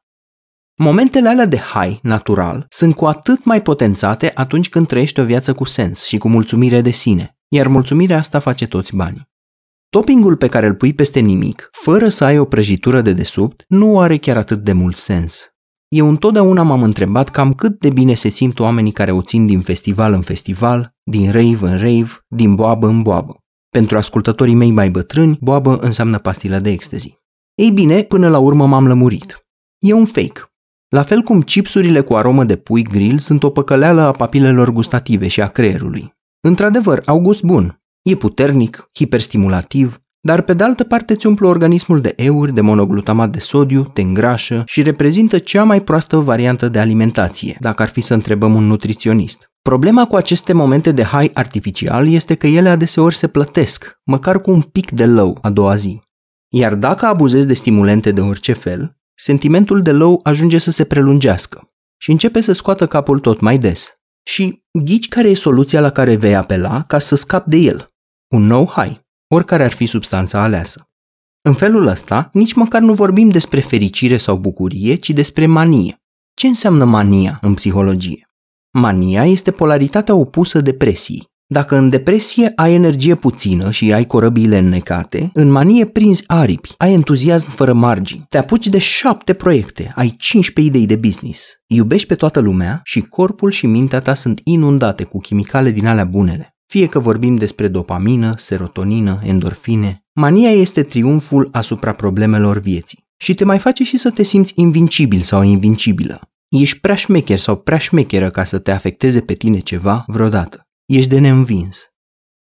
Momentele 0.76 1.28
alea 1.28 1.46
de 1.46 1.56
high, 1.56 1.98
natural, 2.02 2.66
sunt 2.68 2.94
cu 2.94 3.06
atât 3.06 3.44
mai 3.44 3.62
potențate 3.62 4.30
atunci 4.34 4.68
când 4.68 4.86
trăiești 4.86 5.20
o 5.20 5.24
viață 5.24 5.54
cu 5.54 5.64
sens 5.64 6.04
și 6.04 6.18
cu 6.18 6.28
mulțumire 6.28 6.80
de 6.80 6.90
sine, 6.90 7.36
iar 7.48 7.66
mulțumirea 7.66 8.16
asta 8.16 8.38
face 8.38 8.66
toți 8.66 8.96
banii. 8.96 9.30
Toppingul 9.90 10.36
pe 10.36 10.48
care 10.48 10.66
îl 10.66 10.74
pui 10.74 10.94
peste 10.94 11.20
nimic, 11.20 11.68
fără 11.72 12.08
să 12.08 12.24
ai 12.24 12.38
o 12.38 12.44
prăjitură 12.44 13.00
de 13.00 13.12
desubt, 13.12 13.64
nu 13.68 14.00
are 14.00 14.16
chiar 14.16 14.36
atât 14.36 14.58
de 14.58 14.72
mult 14.72 14.96
sens. 14.96 15.52
Eu 15.92 16.08
întotdeauna 16.08 16.62
m-am 16.62 16.82
întrebat 16.82 17.28
cam 17.28 17.52
cât 17.52 17.78
de 17.78 17.90
bine 17.90 18.14
se 18.14 18.28
simt 18.28 18.58
oamenii 18.58 18.92
care 18.92 19.10
o 19.10 19.22
țin 19.22 19.46
din 19.46 19.60
festival 19.60 20.12
în 20.12 20.22
festival, 20.22 20.94
din 21.02 21.30
rave 21.30 21.68
în 21.68 21.78
rave, 21.78 22.24
din 22.28 22.54
boabă 22.54 22.86
în 22.86 23.02
boabă. 23.02 23.36
Pentru 23.68 23.96
ascultătorii 23.96 24.54
mei 24.54 24.70
mai 24.70 24.90
bătrâni, 24.90 25.38
boabă 25.40 25.76
înseamnă 25.76 26.18
pastilă 26.18 26.58
de 26.58 26.70
ecstasy. 26.70 27.18
Ei 27.54 27.70
bine, 27.70 28.02
până 28.02 28.28
la 28.28 28.38
urmă 28.38 28.66
m-am 28.66 28.86
lămurit. 28.86 29.46
E 29.78 29.92
un 29.92 30.04
fake. 30.04 30.40
La 30.88 31.02
fel 31.02 31.20
cum 31.20 31.42
chipsurile 31.42 32.00
cu 32.00 32.14
aromă 32.14 32.44
de 32.44 32.56
pui 32.56 32.82
grill 32.82 33.18
sunt 33.18 33.42
o 33.42 33.50
păcăleală 33.50 34.00
a 34.00 34.10
papilelor 34.10 34.70
gustative 34.70 35.28
și 35.28 35.40
a 35.40 35.48
creierului. 35.48 36.14
Într-adevăr, 36.40 37.02
au 37.06 37.20
gust 37.20 37.42
bun. 37.42 37.82
E 38.02 38.14
puternic, 38.14 38.90
hiperstimulativ, 38.94 40.00
dar 40.24 40.42
pe 40.42 40.52
de 40.52 40.62
altă 40.64 40.84
parte 40.84 41.12
îți 41.12 41.26
umple 41.26 41.46
organismul 41.46 42.00
de 42.00 42.12
euri, 42.16 42.54
de 42.54 42.60
monoglutamat 42.60 43.30
de 43.30 43.38
sodiu, 43.38 43.82
te 43.82 44.00
îngrașă 44.00 44.62
și 44.66 44.82
reprezintă 44.82 45.38
cea 45.38 45.64
mai 45.64 45.82
proastă 45.82 46.16
variantă 46.16 46.68
de 46.68 46.78
alimentație, 46.78 47.56
dacă 47.60 47.82
ar 47.82 47.88
fi 47.88 48.00
să 48.00 48.14
întrebăm 48.14 48.54
un 48.54 48.66
nutriționist. 48.66 49.50
Problema 49.62 50.06
cu 50.06 50.16
aceste 50.16 50.52
momente 50.52 50.92
de 50.92 51.02
high 51.02 51.30
artificial 51.34 52.08
este 52.08 52.34
că 52.34 52.46
ele 52.46 52.68
adeseori 52.68 53.14
se 53.14 53.28
plătesc, 53.28 54.00
măcar 54.04 54.40
cu 54.40 54.50
un 54.50 54.60
pic 54.60 54.90
de 54.90 55.06
low 55.06 55.38
a 55.40 55.50
doua 55.50 55.74
zi. 55.74 56.00
Iar 56.48 56.74
dacă 56.74 57.06
abuzezi 57.06 57.46
de 57.46 57.54
stimulente 57.54 58.12
de 58.12 58.20
orice 58.20 58.52
fel, 58.52 58.96
sentimentul 59.14 59.80
de 59.80 59.92
low 59.92 60.20
ajunge 60.22 60.58
să 60.58 60.70
se 60.70 60.84
prelungească 60.84 61.70
și 61.96 62.10
începe 62.10 62.40
să 62.40 62.52
scoată 62.52 62.86
capul 62.86 63.18
tot 63.18 63.40
mai 63.40 63.58
des. 63.58 63.92
Și 64.22 64.64
ghici 64.84 65.08
care 65.08 65.28
e 65.28 65.34
soluția 65.34 65.80
la 65.80 65.90
care 65.90 66.16
vei 66.16 66.36
apela 66.36 66.84
ca 66.86 66.98
să 66.98 67.14
scapi 67.14 67.48
de 67.48 67.56
el. 67.56 67.86
Un 68.34 68.42
nou 68.46 68.72
high 68.76 69.00
oricare 69.34 69.64
ar 69.64 69.72
fi 69.72 69.86
substanța 69.86 70.42
aleasă. 70.42 70.88
În 71.42 71.54
felul 71.54 71.86
ăsta, 71.86 72.28
nici 72.32 72.52
măcar 72.52 72.80
nu 72.80 72.92
vorbim 72.92 73.28
despre 73.28 73.60
fericire 73.60 74.16
sau 74.16 74.36
bucurie, 74.36 74.94
ci 74.94 75.10
despre 75.10 75.46
manie. 75.46 75.96
Ce 76.34 76.46
înseamnă 76.46 76.84
mania 76.84 77.38
în 77.42 77.54
psihologie? 77.54 78.30
Mania 78.78 79.24
este 79.24 79.50
polaritatea 79.50 80.14
opusă 80.14 80.60
depresiei. 80.60 81.30
Dacă 81.46 81.76
în 81.76 81.88
depresie 81.88 82.52
ai 82.56 82.74
energie 82.74 83.14
puțină 83.14 83.70
și 83.70 83.92
ai 83.92 84.06
corăbiile 84.06 84.58
înnecate, 84.58 85.30
în 85.34 85.50
manie 85.50 85.86
prinzi 85.86 86.24
aripi, 86.26 86.74
ai 86.76 86.92
entuziasm 86.92 87.50
fără 87.50 87.72
margini, 87.72 88.26
te 88.28 88.38
apuci 88.38 88.66
de 88.66 88.78
șapte 88.78 89.32
proiecte, 89.32 89.92
ai 89.94 90.14
15 90.18 90.74
idei 90.74 90.86
de 90.86 90.96
business, 90.96 91.46
iubești 91.66 92.06
pe 92.06 92.14
toată 92.14 92.40
lumea 92.40 92.80
și 92.84 93.00
corpul 93.00 93.50
și 93.50 93.66
mintea 93.66 94.00
ta 94.00 94.14
sunt 94.14 94.40
inundate 94.44 95.04
cu 95.04 95.18
chimicale 95.18 95.70
din 95.70 95.86
alea 95.86 96.04
bunele. 96.04 96.51
Fie 96.72 96.86
că 96.86 96.98
vorbim 96.98 97.36
despre 97.36 97.68
dopamină, 97.68 98.34
serotonină, 98.36 99.20
endorfine, 99.24 100.04
mania 100.12 100.50
este 100.50 100.82
triumful 100.82 101.48
asupra 101.52 101.92
problemelor 101.92 102.58
vieții 102.58 103.06
și 103.16 103.34
te 103.34 103.44
mai 103.44 103.58
face 103.58 103.84
și 103.84 103.96
să 103.96 104.10
te 104.10 104.22
simți 104.22 104.52
invincibil 104.56 105.20
sau 105.20 105.42
invincibilă. 105.42 106.20
Ești 106.48 106.80
prea 106.80 106.94
șmecher 106.94 107.38
sau 107.38 107.56
prea 107.56 107.78
șmecheră 107.78 108.30
ca 108.30 108.44
să 108.44 108.58
te 108.58 108.70
afecteze 108.70 109.20
pe 109.20 109.34
tine 109.34 109.58
ceva 109.58 110.04
vreodată. 110.06 110.68
Ești 110.86 111.10
de 111.10 111.18
neînvins. 111.18 111.92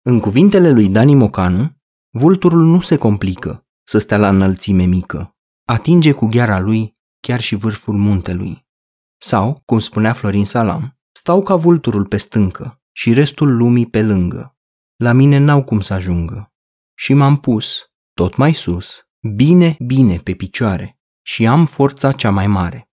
În 0.01 0.19
cuvintele 0.19 0.71
lui 0.71 0.87
Dani 0.87 1.15
Mocanu, 1.15 1.71
vulturul 2.09 2.61
nu 2.61 2.79
se 2.79 2.95
complică 2.95 3.67
să 3.83 3.97
stea 3.97 4.17
la 4.17 4.27
înălțime 4.27 4.83
mică. 4.83 5.35
Atinge 5.65 6.11
cu 6.11 6.25
gheara 6.25 6.59
lui 6.59 6.97
chiar 7.19 7.41
și 7.41 7.55
vârful 7.55 7.95
muntelui. 7.95 8.65
Sau, 9.17 9.61
cum 9.65 9.79
spunea 9.79 10.13
Florin 10.13 10.45
Salam, 10.45 10.97
stau 11.11 11.43
ca 11.43 11.55
vulturul 11.55 12.05
pe 12.05 12.17
stâncă, 12.17 12.80
și 12.91 13.13
restul 13.13 13.55
lumii 13.55 13.89
pe 13.89 14.03
lângă. 14.03 14.55
La 14.95 15.11
mine 15.11 15.37
n-au 15.37 15.63
cum 15.63 15.81
să 15.81 15.93
ajungă. 15.93 16.53
Și 16.93 17.13
m-am 17.13 17.37
pus, 17.37 17.91
tot 18.13 18.35
mai 18.35 18.53
sus, 18.53 19.01
bine, 19.35 19.75
bine 19.85 20.17
pe 20.17 20.33
picioare 20.33 20.99
și 21.21 21.47
am 21.47 21.65
forța 21.65 22.11
cea 22.11 22.29
mai 22.29 22.47
mare. 22.47 22.89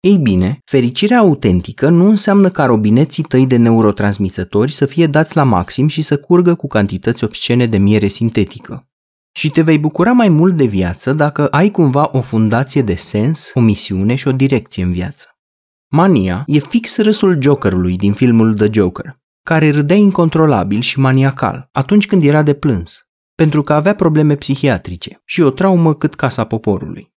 Ei 0.00 0.16
bine, 0.18 0.58
fericirea 0.64 1.18
autentică 1.18 1.88
nu 1.88 2.08
înseamnă 2.08 2.50
ca 2.50 2.64
robineții 2.64 3.22
tăi 3.22 3.46
de 3.46 3.56
neurotransmițători 3.56 4.72
să 4.72 4.86
fie 4.86 5.06
dați 5.06 5.36
la 5.36 5.42
maxim 5.42 5.88
și 5.88 6.02
să 6.02 6.18
curgă 6.18 6.54
cu 6.54 6.66
cantități 6.66 7.24
obscene 7.24 7.66
de 7.66 7.78
miere 7.78 8.08
sintetică. 8.08 8.88
Și 9.32 9.50
te 9.50 9.62
vei 9.62 9.78
bucura 9.78 10.12
mai 10.12 10.28
mult 10.28 10.56
de 10.56 10.64
viață 10.64 11.12
dacă 11.12 11.46
ai 11.46 11.70
cumva 11.70 12.08
o 12.12 12.20
fundație 12.20 12.82
de 12.82 12.94
sens, 12.94 13.50
o 13.54 13.60
misiune 13.60 14.14
și 14.14 14.28
o 14.28 14.32
direcție 14.32 14.82
în 14.82 14.92
viață. 14.92 15.35
Mania 15.88 16.42
e 16.46 16.58
fix 16.58 16.96
râsul 16.96 17.42
Jokerului 17.42 17.96
din 17.96 18.12
filmul 18.12 18.54
The 18.54 18.68
Joker, 18.72 19.18
care 19.42 19.70
râdea 19.70 19.96
incontrolabil 19.96 20.80
și 20.80 20.98
maniacal 20.98 21.68
atunci 21.72 22.06
când 22.06 22.24
era 22.24 22.42
de 22.42 22.54
plâns, 22.54 23.06
pentru 23.34 23.62
că 23.62 23.72
avea 23.72 23.94
probleme 23.94 24.34
psihiatrice 24.34 25.22
și 25.24 25.40
o 25.40 25.50
traumă 25.50 25.94
cât 25.94 26.14
casa 26.14 26.44
poporului. 26.44 27.12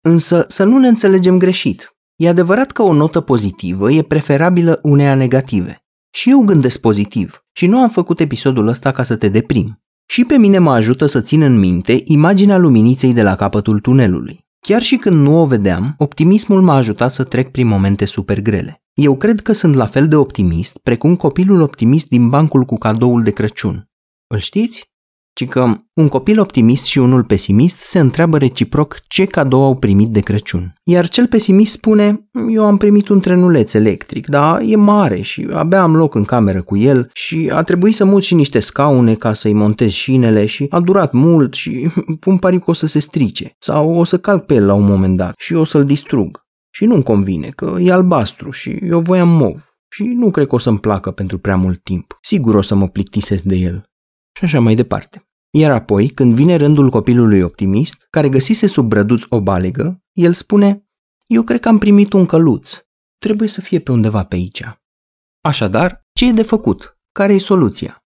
Însă 0.00 0.44
să 0.48 0.64
nu 0.64 0.78
ne 0.78 0.88
înțelegem 0.88 1.38
greșit. 1.38 1.96
E 2.16 2.28
adevărat 2.28 2.72
că 2.72 2.82
o 2.82 2.92
notă 2.92 3.20
pozitivă 3.20 3.92
e 3.92 4.02
preferabilă 4.02 4.80
uneia 4.82 5.14
negative. 5.14 5.84
Și 6.10 6.30
eu 6.30 6.40
gândesc 6.44 6.80
pozitiv 6.80 7.44
și 7.52 7.66
nu 7.66 7.78
am 7.78 7.88
făcut 7.88 8.20
episodul 8.20 8.66
ăsta 8.66 8.92
ca 8.92 9.02
să 9.02 9.16
te 9.16 9.28
deprim. 9.28 9.82
Și 10.08 10.24
pe 10.24 10.36
mine 10.36 10.58
mă 10.58 10.72
ajută 10.72 11.06
să 11.06 11.20
țin 11.20 11.42
în 11.42 11.58
minte 11.58 12.02
imaginea 12.04 12.58
luminiței 12.58 13.12
de 13.12 13.22
la 13.22 13.36
capătul 13.36 13.80
tunelului. 13.80 14.45
Chiar 14.66 14.82
și 14.82 14.96
când 14.96 15.16
nu 15.16 15.40
o 15.40 15.46
vedeam, 15.46 15.94
optimismul 15.98 16.62
m-a 16.62 16.74
ajutat 16.74 17.12
să 17.12 17.24
trec 17.24 17.50
prin 17.50 17.66
momente 17.66 18.04
super 18.04 18.40
grele. 18.40 18.82
Eu 18.94 19.16
cred 19.16 19.40
că 19.40 19.52
sunt 19.52 19.74
la 19.74 19.86
fel 19.86 20.08
de 20.08 20.16
optimist 20.16 20.78
precum 20.78 21.16
copilul 21.16 21.60
optimist 21.60 22.08
din 22.08 22.28
bancul 22.28 22.64
cu 22.64 22.76
cadoul 22.76 23.22
de 23.22 23.30
Crăciun. 23.30 23.90
Îl 24.26 24.38
știți? 24.38 24.90
Ci 25.36 25.46
că 25.46 25.76
un 25.94 26.08
copil 26.08 26.40
optimist 26.40 26.84
și 26.84 26.98
unul 26.98 27.24
pesimist 27.24 27.76
se 27.76 27.98
întreabă 27.98 28.38
reciproc 28.38 28.96
ce 29.08 29.24
cadou 29.24 29.62
au 29.62 29.76
primit 29.76 30.08
de 30.08 30.20
Crăciun. 30.20 30.74
Iar 30.82 31.08
cel 31.08 31.26
pesimist 31.26 31.72
spune, 31.72 32.28
eu 32.48 32.66
am 32.66 32.76
primit 32.76 33.08
un 33.08 33.20
trenuleț 33.20 33.74
electric, 33.74 34.26
dar 34.26 34.60
e 34.64 34.76
mare 34.76 35.20
și 35.20 35.48
abia 35.52 35.82
am 35.82 35.96
loc 35.96 36.14
în 36.14 36.24
cameră 36.24 36.62
cu 36.62 36.76
el 36.76 37.10
și 37.12 37.50
a 37.52 37.62
trebuit 37.62 37.94
să 37.94 38.04
mut 38.04 38.22
și 38.22 38.34
niște 38.34 38.60
scaune 38.60 39.14
ca 39.14 39.32
să-i 39.32 39.52
montez 39.52 39.90
șinele 39.90 40.46
și 40.46 40.66
a 40.70 40.80
durat 40.80 41.12
mult 41.12 41.54
și 41.54 41.88
pun 42.20 42.38
pariu 42.38 42.58
că 42.58 42.70
o 42.70 42.72
să 42.72 42.86
se 42.86 42.98
strice 42.98 43.52
sau 43.58 43.94
o 43.94 44.04
să 44.04 44.18
calc 44.18 44.44
pe 44.44 44.54
el 44.54 44.66
la 44.66 44.74
un 44.74 44.84
moment 44.84 45.16
dat 45.16 45.34
și 45.38 45.54
o 45.54 45.64
să-l 45.64 45.84
distrug. 45.84 46.44
Și 46.70 46.84
nu-mi 46.84 47.02
convine 47.02 47.48
că 47.48 47.76
e 47.78 47.92
albastru 47.92 48.50
și 48.50 48.70
eu 48.70 49.00
voiam 49.00 49.28
mov 49.28 49.76
și 49.88 50.02
nu 50.02 50.30
cred 50.30 50.46
că 50.46 50.54
o 50.54 50.58
să-mi 50.58 50.78
placă 50.78 51.10
pentru 51.10 51.38
prea 51.38 51.56
mult 51.56 51.82
timp. 51.82 52.18
Sigur 52.20 52.54
o 52.54 52.62
să 52.62 52.74
mă 52.74 52.88
plictisesc 52.88 53.42
de 53.42 53.56
el. 53.56 53.84
Și 54.36 54.44
așa 54.44 54.60
mai 54.60 54.74
departe. 54.74 55.25
Iar 55.58 55.70
apoi, 55.70 56.08
când 56.08 56.34
vine 56.34 56.56
rândul 56.56 56.90
copilului 56.90 57.40
optimist, 57.40 58.06
care 58.10 58.28
găsise 58.28 58.66
sub 58.66 58.88
brăduț 58.88 59.22
o 59.28 59.40
balegă, 59.40 60.02
el 60.12 60.32
spune, 60.32 60.86
eu 61.26 61.42
cred 61.42 61.60
că 61.60 61.68
am 61.68 61.78
primit 61.78 62.12
un 62.12 62.26
căluț. 62.26 62.76
Trebuie 63.18 63.48
să 63.48 63.60
fie 63.60 63.78
pe 63.78 63.92
undeva 63.92 64.24
pe 64.24 64.34
aici. 64.34 64.62
Așadar, 65.40 66.06
ce 66.12 66.28
e 66.28 66.32
de 66.32 66.42
făcut? 66.42 66.98
Care 67.12 67.32
e 67.32 67.38
soluția? 67.38 68.04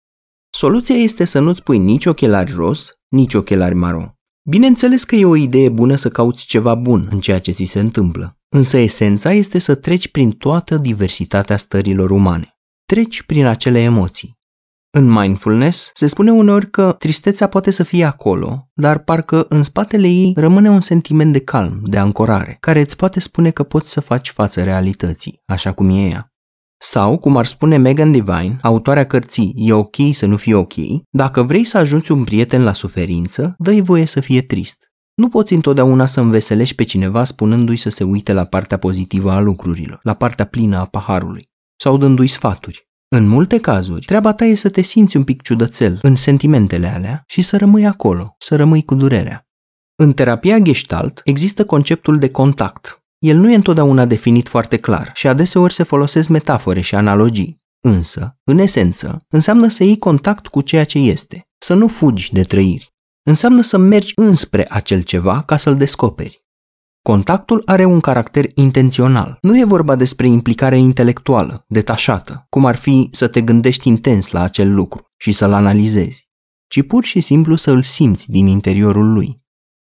Soluția 0.53 0.95
este 0.95 1.25
să 1.25 1.39
nu-ți 1.39 1.63
pui 1.63 1.79
nici 1.79 2.07
ochelari 2.07 2.53
roz, 2.53 2.91
nici 3.09 3.35
ochelari 3.35 3.75
maro. 3.75 4.15
Bineînțeles 4.49 5.05
că 5.05 5.15
e 5.15 5.25
o 5.25 5.37
idee 5.37 5.69
bună 5.69 5.97
să 5.97 6.09
cauți 6.09 6.47
ceva 6.47 6.75
bun 6.75 7.09
în 7.11 7.21
ceea 7.21 7.39
ce 7.39 7.51
ți 7.51 7.65
se 7.65 7.81
întâmplă, 7.81 8.39
însă 8.49 8.77
esența 8.77 9.33
este 9.33 9.59
să 9.59 9.75
treci 9.75 10.09
prin 10.09 10.31
toată 10.31 10.77
diversitatea 10.77 11.57
stărilor 11.57 12.11
umane. 12.11 12.59
Treci 12.85 13.23
prin 13.23 13.47
acele 13.47 13.81
emoții. 13.81 14.40
În 14.93 15.11
mindfulness 15.11 15.91
se 15.95 16.07
spune 16.07 16.33
uneori 16.33 16.71
că 16.71 16.95
tristețea 16.99 17.47
poate 17.47 17.71
să 17.71 17.83
fie 17.83 18.05
acolo, 18.05 18.69
dar 18.75 18.99
parcă 18.99 19.47
în 19.49 19.63
spatele 19.63 20.07
ei 20.07 20.33
rămâne 20.37 20.71
un 20.71 20.81
sentiment 20.81 21.33
de 21.33 21.41
calm, 21.41 21.81
de 21.85 21.99
ancorare, 21.99 22.57
care 22.61 22.81
îți 22.81 22.97
poate 22.97 23.21
spune 23.21 23.51
că 23.51 23.63
poți 23.63 23.91
să 23.91 24.01
faci 24.01 24.31
față 24.31 24.63
realității, 24.63 25.43
așa 25.47 25.73
cum 25.73 25.89
e 25.89 26.09
ea. 26.09 26.33
Sau, 26.83 27.19
cum 27.19 27.37
ar 27.37 27.47
spune 27.47 27.77
Megan 27.77 28.13
Devine, 28.13 28.59
autoarea 28.63 29.07
cărții 29.07 29.53
E 29.57 29.73
ok 29.73 29.97
să 30.13 30.27
nu 30.27 30.37
fie 30.37 30.55
ok, 30.55 30.75
dacă 31.11 31.43
vrei 31.43 31.65
să 31.65 31.79
ajungi 31.79 32.13
un 32.13 32.25
prieten 32.25 32.63
la 32.65 32.73
suferință, 32.73 33.55
dă-i 33.59 33.81
voie 33.81 34.07
să 34.07 34.21
fie 34.21 34.43
trist. 34.43 34.93
Nu 35.15 35.29
poți 35.29 35.55
întotdeauna 35.55 36.07
să 36.07 36.21
înveselești 36.21 36.75
pe 36.75 36.83
cineva 36.83 37.25
spunându-i 37.25 37.77
să 37.77 37.91
se 37.91 38.05
uite 38.05 38.33
la 38.33 38.45
partea 38.45 38.77
pozitivă 38.77 39.31
a 39.31 39.41
lucrurilor, 39.41 40.01
la 40.03 40.15
partea 40.15 40.45
plină 40.45 40.77
a 40.77 40.85
paharului, 40.85 41.51
sau 41.77 41.97
dându-i 41.97 42.27
sfaturi. 42.27 42.90
În 43.17 43.27
multe 43.27 43.61
cazuri, 43.61 44.05
treaba 44.05 44.33
ta 44.33 44.45
e 44.45 44.55
să 44.55 44.71
te 44.71 44.83
simți 44.83 45.17
un 45.17 45.25
pic 45.25 45.43
ciudățel 45.43 45.99
în 46.03 46.17
sentimentele 46.17 46.87
alea 46.87 47.25
și 47.27 47.43
să 47.43 47.57
rămâi 47.57 47.87
acolo, 47.87 48.37
să 48.39 48.57
rămâi 48.57 48.85
cu 48.85 48.95
durerea. 48.95 49.47
În 49.97 50.13
terapia 50.13 50.59
gestalt 50.59 51.21
există 51.25 51.65
conceptul 51.65 52.19
de 52.19 52.31
contact. 52.31 53.03
El 53.19 53.37
nu 53.37 53.51
e 53.51 53.55
întotdeauna 53.55 54.05
definit 54.05 54.49
foarte 54.49 54.77
clar 54.77 55.11
și 55.15 55.27
adeseori 55.27 55.73
se 55.73 55.83
folosesc 55.83 56.29
metafore 56.29 56.81
și 56.81 56.95
analogii. 56.95 57.59
Însă, 57.81 58.37
în 58.45 58.59
esență, 58.59 59.25
înseamnă 59.29 59.69
să 59.69 59.85
iei 59.85 59.99
contact 59.99 60.47
cu 60.47 60.61
ceea 60.61 60.85
ce 60.85 60.99
este, 60.99 61.49
să 61.59 61.75
nu 61.75 61.89
fugi 61.89 62.33
de 62.33 62.43
trăiri. 62.43 62.93
Înseamnă 63.23 63.63
să 63.63 63.77
mergi 63.77 64.13
înspre 64.17 64.67
acel 64.69 65.03
ceva 65.03 65.43
ca 65.43 65.57
să-l 65.57 65.77
descoperi. 65.77 66.45
Contactul 67.03 67.63
are 67.65 67.85
un 67.85 68.01
caracter 68.01 68.45
intențional. 68.55 69.39
Nu 69.41 69.59
e 69.59 69.65
vorba 69.65 69.97
despre 69.97 70.27
implicare 70.27 70.79
intelectuală, 70.79 71.65
detașată, 71.69 72.47
cum 72.49 72.65
ar 72.65 72.77
fi 72.77 73.09
să 73.13 73.29
te 73.29 73.41
gândești 73.41 73.89
intens 73.89 74.31
la 74.31 74.43
acel 74.43 74.75
lucru 74.75 75.07
și 75.17 75.33
să-l 75.33 75.53
analizezi, 75.53 76.29
ci 76.67 76.83
pur 76.83 77.05
și 77.05 77.21
simplu 77.21 77.55
să 77.55 77.71
îl 77.71 77.83
simți 77.83 78.31
din 78.31 78.47
interiorul 78.47 79.13
lui. 79.13 79.37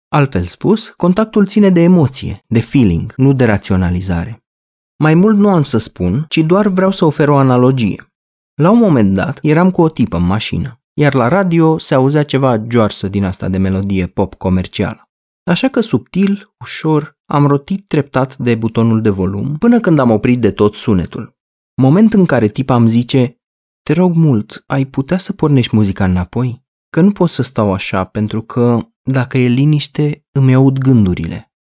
Altfel 0.09 0.47
spus, 0.47 0.89
contactul 0.89 1.47
ține 1.47 1.71
de 1.71 1.81
emoție, 1.81 2.45
de 2.49 2.61
feeling, 2.61 3.13
nu 3.17 3.33
de 3.33 3.45
raționalizare. 3.45 4.45
Mai 4.97 5.15
mult 5.15 5.37
nu 5.37 5.49
am 5.49 5.63
să 5.63 5.79
spun, 5.79 6.25
ci 6.29 6.39
doar 6.39 6.69
vreau 6.69 6.91
să 6.91 7.05
ofer 7.05 7.29
o 7.29 7.37
analogie. 7.37 8.13
La 8.55 8.71
un 8.71 8.79
moment 8.79 9.15
dat, 9.15 9.39
eram 9.43 9.71
cu 9.71 9.83
o 9.83 9.89
tipă 9.89 10.17
în 10.17 10.27
mașină, 10.27 10.81
iar 10.93 11.15
la 11.15 11.29
radio 11.29 11.79
se 11.79 11.95
auzea 11.95 12.23
ceva 12.23 12.65
joarsă 12.69 13.09
din 13.09 13.25
asta 13.25 13.49
de 13.49 13.59
melodie 13.59 14.07
pop 14.07 14.35
comercială. 14.35 15.06
Așa 15.51 15.69
că 15.69 15.81
subtil, 15.81 16.55
ușor, 16.61 17.19
am 17.27 17.47
rotit 17.47 17.87
treptat 17.87 18.37
de 18.37 18.55
butonul 18.55 19.03
de 19.03 19.11
volum 19.11 19.57
până 19.59 19.81
când 19.81 19.99
am 19.99 20.11
oprit 20.11 20.41
de 20.41 20.51
tot 20.51 20.75
sunetul. 20.75 21.37
Moment 21.83 22.13
în 22.13 22.27
care 22.27 22.49
tipa 22.49 22.75
îmi 22.75 22.89
zice, 22.89 23.41
te 23.83 23.93
rog 23.93 24.15
mult, 24.15 24.65
ai 24.67 24.85
putea 24.85 25.19
să 25.19 25.33
pornești 25.33 25.77
muzica 25.77 26.05
înapoi? 26.05 26.65
Că 26.91 27.01
nu 27.01 27.13
pot 27.13 27.31
să 27.31 27.43
stau 27.43 27.73
așa 27.73 28.05
pentru 28.05 28.43
că, 28.43 28.89
dacă 29.03 29.39
e 29.39 29.47
liniște, 29.47 30.27
îmi 30.33 30.55
aud 30.55 30.79
gândurile. 30.79 31.53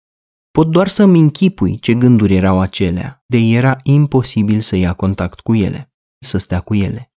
Pot 0.50 0.70
doar 0.70 0.88
să-mi 0.88 1.20
închipui 1.20 1.78
ce 1.78 1.94
gânduri 1.94 2.34
erau 2.34 2.60
acelea, 2.60 3.24
de 3.26 3.38
era 3.38 3.76
imposibil 3.82 4.60
să 4.60 4.76
ia 4.76 4.92
contact 4.92 5.40
cu 5.40 5.54
ele, 5.54 5.92
să 6.18 6.38
stea 6.38 6.60
cu 6.60 6.74
ele. 6.74 7.12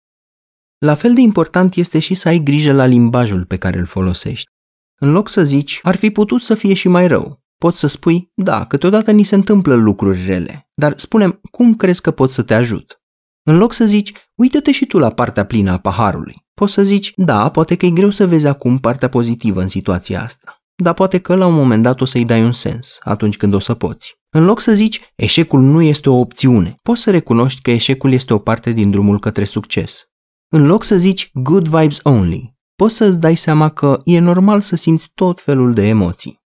La 0.78 0.94
fel 0.94 1.14
de 1.14 1.20
important 1.20 1.74
este 1.74 1.98
și 1.98 2.14
să 2.14 2.28
ai 2.28 2.38
grijă 2.38 2.72
la 2.72 2.84
limbajul 2.86 3.44
pe 3.44 3.56
care 3.56 3.78
îl 3.78 3.86
folosești. 3.86 4.54
În 4.98 5.12
loc 5.12 5.28
să 5.28 5.44
zici, 5.44 5.80
ar 5.82 5.96
fi 5.96 6.10
putut 6.10 6.40
să 6.40 6.54
fie 6.54 6.74
și 6.74 6.88
mai 6.88 7.06
rău, 7.06 7.42
poți 7.58 7.78
să 7.78 7.86
spui, 7.86 8.30
da, 8.34 8.64
câteodată 8.64 9.10
ni 9.10 9.24
se 9.24 9.34
întâmplă 9.34 9.74
lucruri 9.74 10.26
rele, 10.26 10.68
dar 10.74 10.98
spunem, 10.98 11.40
cum 11.50 11.74
crezi 11.74 12.00
că 12.00 12.10
pot 12.10 12.30
să 12.30 12.42
te 12.42 12.54
ajut? 12.54 13.00
În 13.42 13.58
loc 13.58 13.72
să 13.72 13.86
zici, 13.86 14.12
uită-te 14.34 14.72
și 14.72 14.86
tu 14.86 14.98
la 14.98 15.10
partea 15.10 15.44
plină 15.44 15.70
a 15.70 15.78
paharului. 15.78 16.34
Poți 16.54 16.72
să 16.72 16.82
zici, 16.82 17.12
da, 17.16 17.50
poate 17.50 17.76
că 17.76 17.86
e 17.86 17.90
greu 17.90 18.10
să 18.10 18.26
vezi 18.26 18.46
acum 18.46 18.78
partea 18.78 19.08
pozitivă 19.08 19.60
în 19.60 19.68
situația 19.68 20.22
asta, 20.22 20.62
dar 20.82 20.94
poate 20.94 21.18
că 21.18 21.34
la 21.34 21.46
un 21.46 21.54
moment 21.54 21.82
dat 21.82 22.00
o 22.00 22.04
să-i 22.04 22.24
dai 22.24 22.42
un 22.42 22.52
sens, 22.52 22.98
atunci 23.00 23.36
când 23.36 23.54
o 23.54 23.58
să 23.58 23.74
poți. 23.74 24.14
În 24.30 24.44
loc 24.44 24.60
să 24.60 24.72
zici, 24.72 25.12
eșecul 25.14 25.60
nu 25.60 25.82
este 25.82 26.10
o 26.10 26.18
opțiune, 26.18 26.76
poți 26.82 27.02
să 27.02 27.10
recunoști 27.10 27.62
că 27.62 27.70
eșecul 27.70 28.12
este 28.12 28.34
o 28.34 28.38
parte 28.38 28.70
din 28.70 28.90
drumul 28.90 29.18
către 29.18 29.44
succes. 29.44 30.04
În 30.48 30.66
loc 30.66 30.84
să 30.84 30.96
zici 30.96 31.30
good 31.32 31.68
vibes 31.68 31.98
only, 32.02 32.55
poți 32.76 32.94
să-ți 32.94 33.20
dai 33.20 33.36
seama 33.36 33.68
că 33.68 34.00
e 34.04 34.18
normal 34.18 34.60
să 34.60 34.76
simți 34.76 35.10
tot 35.14 35.40
felul 35.40 35.72
de 35.72 35.86
emoții. 35.86 36.40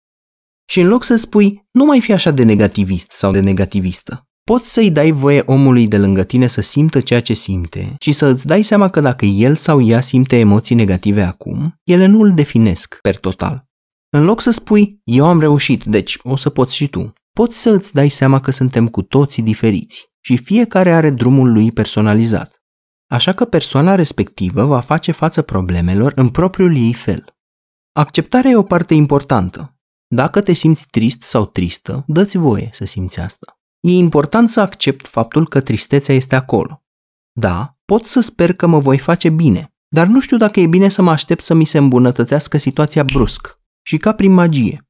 Și 0.68 0.80
în 0.80 0.88
loc 0.88 1.04
să 1.04 1.16
spui, 1.16 1.66
nu 1.72 1.84
mai 1.84 2.00
fi 2.00 2.12
așa 2.12 2.30
de 2.30 2.42
negativist 2.42 3.10
sau 3.10 3.32
de 3.32 3.40
negativistă, 3.40 4.28
poți 4.44 4.72
să-i 4.72 4.90
dai 4.90 5.10
voie 5.10 5.42
omului 5.46 5.88
de 5.88 5.98
lângă 5.98 6.22
tine 6.24 6.46
să 6.46 6.60
simtă 6.60 7.00
ceea 7.00 7.20
ce 7.20 7.34
simte 7.34 7.94
și 7.98 8.12
să 8.12 8.26
îți 8.26 8.46
dai 8.46 8.62
seama 8.62 8.90
că 8.90 9.00
dacă 9.00 9.24
el 9.24 9.56
sau 9.56 9.80
ea 9.80 10.00
simte 10.00 10.38
emoții 10.38 10.74
negative 10.74 11.22
acum, 11.22 11.80
ele 11.84 12.06
nu 12.06 12.20
îl 12.20 12.34
definesc 12.34 12.98
per 13.00 13.16
total. 13.16 13.64
În 14.10 14.24
loc 14.24 14.40
să 14.40 14.50
spui, 14.50 15.00
eu 15.04 15.26
am 15.26 15.40
reușit, 15.40 15.84
deci 15.84 16.18
o 16.22 16.36
să 16.36 16.50
poți 16.50 16.74
și 16.74 16.88
tu, 16.88 17.12
poți 17.32 17.60
să 17.60 17.70
îți 17.70 17.94
dai 17.94 18.08
seama 18.08 18.40
că 18.40 18.50
suntem 18.50 18.88
cu 18.88 19.02
toții 19.02 19.42
diferiți 19.42 20.04
și 20.20 20.36
fiecare 20.36 20.92
are 20.92 21.10
drumul 21.10 21.52
lui 21.52 21.72
personalizat. 21.72 22.55
Așa 23.06 23.32
că 23.32 23.44
persoana 23.44 23.94
respectivă 23.94 24.64
va 24.64 24.80
face 24.80 25.12
față 25.12 25.42
problemelor 25.42 26.12
în 26.16 26.28
propriul 26.28 26.76
ei 26.76 26.92
fel. 26.92 27.36
Acceptarea 27.92 28.50
e 28.50 28.56
o 28.56 28.62
parte 28.62 28.94
importantă. 28.94 29.76
Dacă 30.06 30.40
te 30.40 30.52
simți 30.52 30.86
trist 30.90 31.22
sau 31.22 31.46
tristă, 31.46 32.04
dă-ți 32.06 32.36
voie 32.36 32.70
să 32.72 32.84
simți 32.84 33.20
asta. 33.20 33.60
E 33.80 33.90
important 33.90 34.50
să 34.50 34.60
accept 34.60 35.06
faptul 35.06 35.48
că 35.48 35.60
tristețea 35.60 36.14
este 36.14 36.34
acolo. 36.34 36.84
Da, 37.32 37.70
pot 37.84 38.06
să 38.06 38.20
sper 38.20 38.52
că 38.52 38.66
mă 38.66 38.78
voi 38.78 38.98
face 38.98 39.28
bine, 39.28 39.74
dar 39.88 40.06
nu 40.06 40.20
știu 40.20 40.36
dacă 40.36 40.60
e 40.60 40.66
bine 40.66 40.88
să 40.88 41.02
mă 41.02 41.10
aștept 41.10 41.42
să 41.42 41.54
mi 41.54 41.64
se 41.64 41.78
îmbunătățească 41.78 42.56
situația 42.56 43.04
brusc 43.04 43.60
și 43.82 43.96
ca 43.96 44.12
prin 44.12 44.32
magie. 44.32 44.86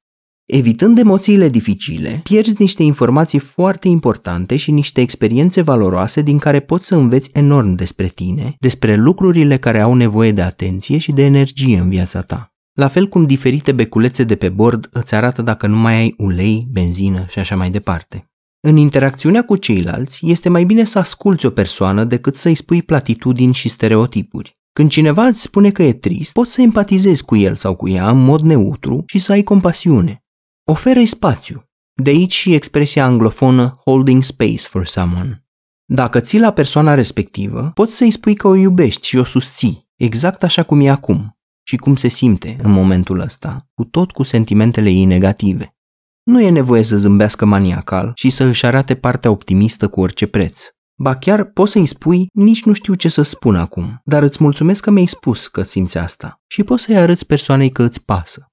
Evitând 0.46 0.98
emoțiile 0.98 1.48
dificile, 1.48 2.20
pierzi 2.22 2.56
niște 2.58 2.82
informații 2.82 3.38
foarte 3.38 3.88
importante 3.88 4.56
și 4.56 4.70
niște 4.70 5.00
experiențe 5.00 5.62
valoroase 5.62 6.22
din 6.22 6.38
care 6.38 6.60
poți 6.60 6.86
să 6.86 6.94
înveți 6.94 7.30
enorm 7.32 7.74
despre 7.74 8.06
tine, 8.06 8.54
despre 8.58 8.96
lucrurile 8.96 9.56
care 9.56 9.80
au 9.80 9.94
nevoie 9.94 10.32
de 10.32 10.42
atenție 10.42 10.98
și 10.98 11.12
de 11.12 11.24
energie 11.24 11.78
în 11.78 11.88
viața 11.88 12.20
ta. 12.20 12.54
La 12.72 12.88
fel 12.88 13.08
cum 13.08 13.26
diferite 13.26 13.72
beculețe 13.72 14.24
de 14.24 14.36
pe 14.36 14.48
bord 14.48 14.88
îți 14.90 15.14
arată 15.14 15.42
dacă 15.42 15.66
nu 15.66 15.76
mai 15.76 15.94
ai 15.94 16.14
ulei, 16.18 16.66
benzină 16.70 17.26
și 17.28 17.38
așa 17.38 17.56
mai 17.56 17.70
departe. 17.70 18.30
În 18.60 18.76
interacțiunea 18.76 19.44
cu 19.44 19.56
ceilalți, 19.56 20.26
este 20.26 20.48
mai 20.48 20.64
bine 20.64 20.84
să 20.84 20.98
asculți 20.98 21.46
o 21.46 21.50
persoană 21.50 22.04
decât 22.04 22.36
să-i 22.36 22.54
spui 22.54 22.82
platitudini 22.82 23.54
și 23.54 23.68
stereotipuri. 23.68 24.58
Când 24.72 24.90
cineva 24.90 25.26
îți 25.26 25.42
spune 25.42 25.70
că 25.70 25.82
e 25.82 25.92
trist, 25.92 26.32
poți 26.32 26.52
să 26.52 26.60
empatizezi 26.60 27.24
cu 27.24 27.36
el 27.36 27.54
sau 27.54 27.74
cu 27.74 27.88
ea 27.88 28.10
în 28.10 28.24
mod 28.24 28.40
neutru 28.40 29.02
și 29.06 29.18
să 29.18 29.32
ai 29.32 29.42
compasiune. 29.42 30.20
Oferă-i 30.68 31.06
spațiu. 31.06 31.64
De 32.02 32.10
aici 32.10 32.34
și 32.34 32.54
expresia 32.54 33.04
anglofonă 33.04 33.80
holding 33.84 34.22
space 34.22 34.62
for 34.68 34.86
someone. 34.86 35.44
Dacă 35.84 36.20
ții 36.20 36.38
la 36.38 36.52
persoana 36.52 36.94
respectivă, 36.94 37.70
poți 37.74 37.96
să-i 37.96 38.10
spui 38.10 38.34
că 38.34 38.48
o 38.48 38.54
iubești 38.54 39.06
și 39.06 39.16
o 39.16 39.24
susții, 39.24 39.88
exact 39.96 40.42
așa 40.42 40.62
cum 40.62 40.80
e 40.80 40.88
acum 40.88 41.38
și 41.62 41.76
cum 41.76 41.96
se 41.96 42.08
simte 42.08 42.56
în 42.62 42.70
momentul 42.70 43.20
ăsta, 43.20 43.68
cu 43.74 43.84
tot 43.84 44.10
cu 44.10 44.22
sentimentele 44.22 44.90
ei 44.90 45.04
negative. 45.04 45.76
Nu 46.22 46.40
e 46.40 46.50
nevoie 46.50 46.82
să 46.82 46.96
zâmbească 46.96 47.44
maniacal 47.44 48.12
și 48.14 48.30
să 48.30 48.44
își 48.44 48.66
arate 48.66 48.94
partea 48.94 49.30
optimistă 49.30 49.88
cu 49.88 50.00
orice 50.00 50.26
preț. 50.26 50.60
Ba 50.98 51.16
chiar 51.16 51.44
poți 51.44 51.72
să-i 51.72 51.86
spui, 51.86 52.26
nici 52.32 52.64
nu 52.64 52.72
știu 52.72 52.94
ce 52.94 53.08
să 53.08 53.22
spun 53.22 53.56
acum, 53.56 54.00
dar 54.04 54.22
îți 54.22 54.42
mulțumesc 54.42 54.82
că 54.82 54.90
mi-ai 54.90 55.06
spus 55.06 55.46
că 55.46 55.62
simți 55.62 55.98
asta 55.98 56.40
și 56.46 56.62
poți 56.62 56.82
să-i 56.82 56.96
arăți 56.96 57.26
persoanei 57.26 57.70
că 57.70 57.82
îți 57.82 58.04
pasă. 58.04 58.50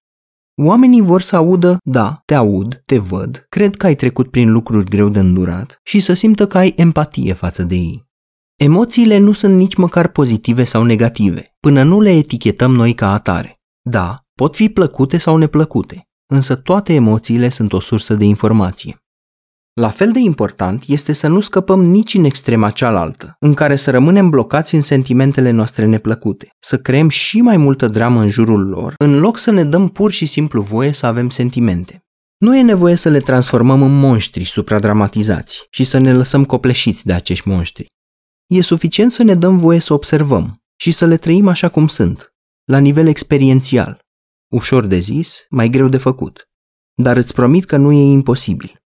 Oamenii 0.55 1.01
vor 1.01 1.21
să 1.21 1.35
audă, 1.35 1.77
da, 1.83 2.21
te 2.25 2.33
aud, 2.33 2.81
te 2.85 2.97
văd, 2.97 3.45
cred 3.49 3.75
că 3.75 3.85
ai 3.85 3.95
trecut 3.95 4.31
prin 4.31 4.51
lucruri 4.51 4.89
greu 4.89 5.09
de 5.09 5.19
îndurat 5.19 5.79
și 5.83 5.99
să 5.99 6.13
simtă 6.13 6.47
că 6.47 6.57
ai 6.57 6.73
empatie 6.75 7.33
față 7.33 7.63
de 7.63 7.75
ei. 7.75 8.05
Emoțiile 8.55 9.17
nu 9.17 9.31
sunt 9.31 9.55
nici 9.55 9.75
măcar 9.75 10.07
pozitive 10.07 10.63
sau 10.63 10.83
negative, 10.83 11.55
până 11.59 11.83
nu 11.83 11.99
le 11.99 12.11
etichetăm 12.11 12.71
noi 12.71 12.93
ca 12.93 13.13
atare. 13.13 13.61
Da, 13.81 14.15
pot 14.35 14.55
fi 14.55 14.69
plăcute 14.69 15.17
sau 15.17 15.37
neplăcute, 15.37 16.07
însă 16.25 16.55
toate 16.55 16.93
emoțiile 16.93 17.49
sunt 17.49 17.73
o 17.73 17.79
sursă 17.79 18.15
de 18.15 18.25
informație. 18.25 19.02
La 19.73 19.89
fel 19.89 20.11
de 20.11 20.19
important 20.19 20.83
este 20.87 21.13
să 21.13 21.27
nu 21.27 21.39
scăpăm 21.39 21.83
nici 21.83 22.13
în 22.13 22.23
extrema 22.23 22.69
cealaltă, 22.69 23.35
în 23.39 23.53
care 23.53 23.75
să 23.75 23.91
rămânem 23.91 24.29
blocați 24.29 24.75
în 24.75 24.81
sentimentele 24.81 25.51
noastre 25.51 25.85
neplăcute, 25.85 26.49
să 26.59 26.77
creăm 26.77 27.09
și 27.09 27.41
mai 27.41 27.57
multă 27.57 27.87
dramă 27.87 28.21
în 28.21 28.29
jurul 28.29 28.67
lor, 28.67 28.93
în 28.97 29.19
loc 29.19 29.37
să 29.37 29.51
ne 29.51 29.63
dăm 29.63 29.89
pur 29.89 30.11
și 30.11 30.25
simplu 30.25 30.61
voie 30.61 30.91
să 30.91 31.05
avem 31.05 31.29
sentimente. 31.29 32.03
Nu 32.37 32.57
e 32.57 32.61
nevoie 32.61 32.95
să 32.95 33.09
le 33.09 33.19
transformăm 33.19 33.81
în 33.81 33.99
monștri 33.99 34.43
supradramatizați 34.43 35.67
și 35.69 35.83
să 35.83 35.97
ne 35.97 36.13
lăsăm 36.13 36.45
copleșiți 36.45 37.05
de 37.05 37.13
acești 37.13 37.47
monștri. 37.47 37.85
E 38.45 38.61
suficient 38.61 39.11
să 39.11 39.23
ne 39.23 39.35
dăm 39.35 39.57
voie 39.57 39.79
să 39.79 39.93
observăm 39.93 40.63
și 40.75 40.91
să 40.91 41.05
le 41.05 41.17
trăim 41.17 41.47
așa 41.47 41.69
cum 41.69 41.87
sunt, 41.87 42.33
la 42.63 42.77
nivel 42.77 43.07
experiențial. 43.07 43.99
Ușor 44.51 44.85
de 44.85 44.97
zis, 44.97 45.45
mai 45.49 45.69
greu 45.69 45.87
de 45.87 45.97
făcut. 45.97 46.49
Dar 46.95 47.17
îți 47.17 47.33
promit 47.33 47.65
că 47.65 47.77
nu 47.77 47.91
e 47.91 48.11
imposibil 48.11 48.81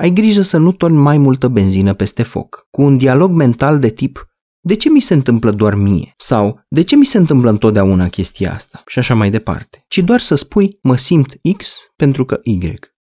ai 0.00 0.10
grijă 0.10 0.42
să 0.42 0.56
nu 0.56 0.72
torni 0.72 0.96
mai 0.96 1.18
multă 1.18 1.48
benzină 1.48 1.94
peste 1.94 2.22
foc, 2.22 2.66
cu 2.70 2.82
un 2.82 2.96
dialog 2.96 3.30
mental 3.30 3.78
de 3.78 3.88
tip 3.88 4.30
de 4.62 4.74
ce 4.74 4.88
mi 4.88 5.00
se 5.00 5.14
întâmplă 5.14 5.50
doar 5.50 5.74
mie? 5.74 6.14
Sau 6.16 6.60
de 6.68 6.82
ce 6.82 6.96
mi 6.96 7.04
se 7.04 7.18
întâmplă 7.18 7.50
întotdeauna 7.50 8.08
chestia 8.08 8.54
asta? 8.54 8.82
Și 8.86 8.98
așa 8.98 9.14
mai 9.14 9.30
departe. 9.30 9.84
Ci 9.88 9.98
doar 9.98 10.20
să 10.20 10.34
spui 10.34 10.78
mă 10.82 10.96
simt 10.96 11.40
X 11.56 11.78
pentru 11.96 12.24
că 12.24 12.40
Y. 12.42 12.58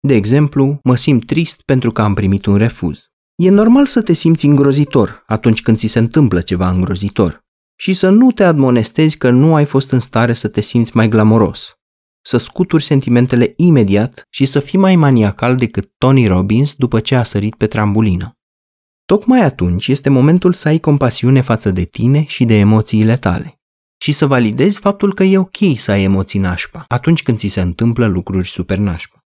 De 0.00 0.14
exemplu, 0.14 0.78
mă 0.82 0.96
simt 0.96 1.26
trist 1.26 1.62
pentru 1.62 1.90
că 1.92 2.02
am 2.02 2.14
primit 2.14 2.46
un 2.46 2.56
refuz. 2.56 3.00
E 3.34 3.50
normal 3.50 3.86
să 3.86 4.02
te 4.02 4.12
simți 4.12 4.46
îngrozitor 4.46 5.22
atunci 5.26 5.62
când 5.62 5.78
ți 5.78 5.86
se 5.86 5.98
întâmplă 5.98 6.40
ceva 6.40 6.70
îngrozitor 6.70 7.40
și 7.76 7.92
să 7.92 8.08
nu 8.08 8.30
te 8.30 8.44
admonestezi 8.44 9.18
că 9.18 9.30
nu 9.30 9.54
ai 9.54 9.64
fost 9.64 9.90
în 9.90 10.00
stare 10.00 10.32
să 10.32 10.48
te 10.48 10.60
simți 10.60 10.96
mai 10.96 11.08
glamoros. 11.08 11.74
Să 12.22 12.37
scuturi 12.37 12.83
sentimentele 12.83 13.52
imediat 13.56 14.26
și 14.30 14.44
să 14.44 14.61
fii 14.61 14.78
mai 14.78 14.96
maniacal 14.96 15.56
decât 15.56 15.92
Tony 15.98 16.26
Robbins 16.26 16.74
după 16.74 17.00
ce 17.00 17.14
a 17.14 17.22
sărit 17.22 17.54
pe 17.54 17.66
trambulină. 17.66 18.35
Tocmai 19.04 19.40
atunci 19.40 19.88
este 19.88 20.11
momentul 20.11 20.52
să 20.52 20.68
ai 20.68 20.78
compasiune 20.78 21.40
față 21.40 21.70
de 21.70 21.85
tine 21.85 22.24
și 22.24 22.44
de 22.44 22.54
emoțiile 22.54 23.16
tale 23.16 23.61
și 24.02 24.12
să 24.12 24.26
validezi 24.26 24.78
faptul 24.78 25.14
că 25.14 25.22
e 25.22 25.38
ok 25.38 25.56
să 25.76 25.90
ai 25.90 26.02
emoții 26.02 26.38
nașpa 26.38 26.85
atunci 26.88 27.22
când 27.22 27.38
ți 27.38 27.48
se 27.48 27.61
întâmplă 27.61 28.06
lucruri 28.06 28.48
super 28.48 28.78
nașpa. 28.78 29.24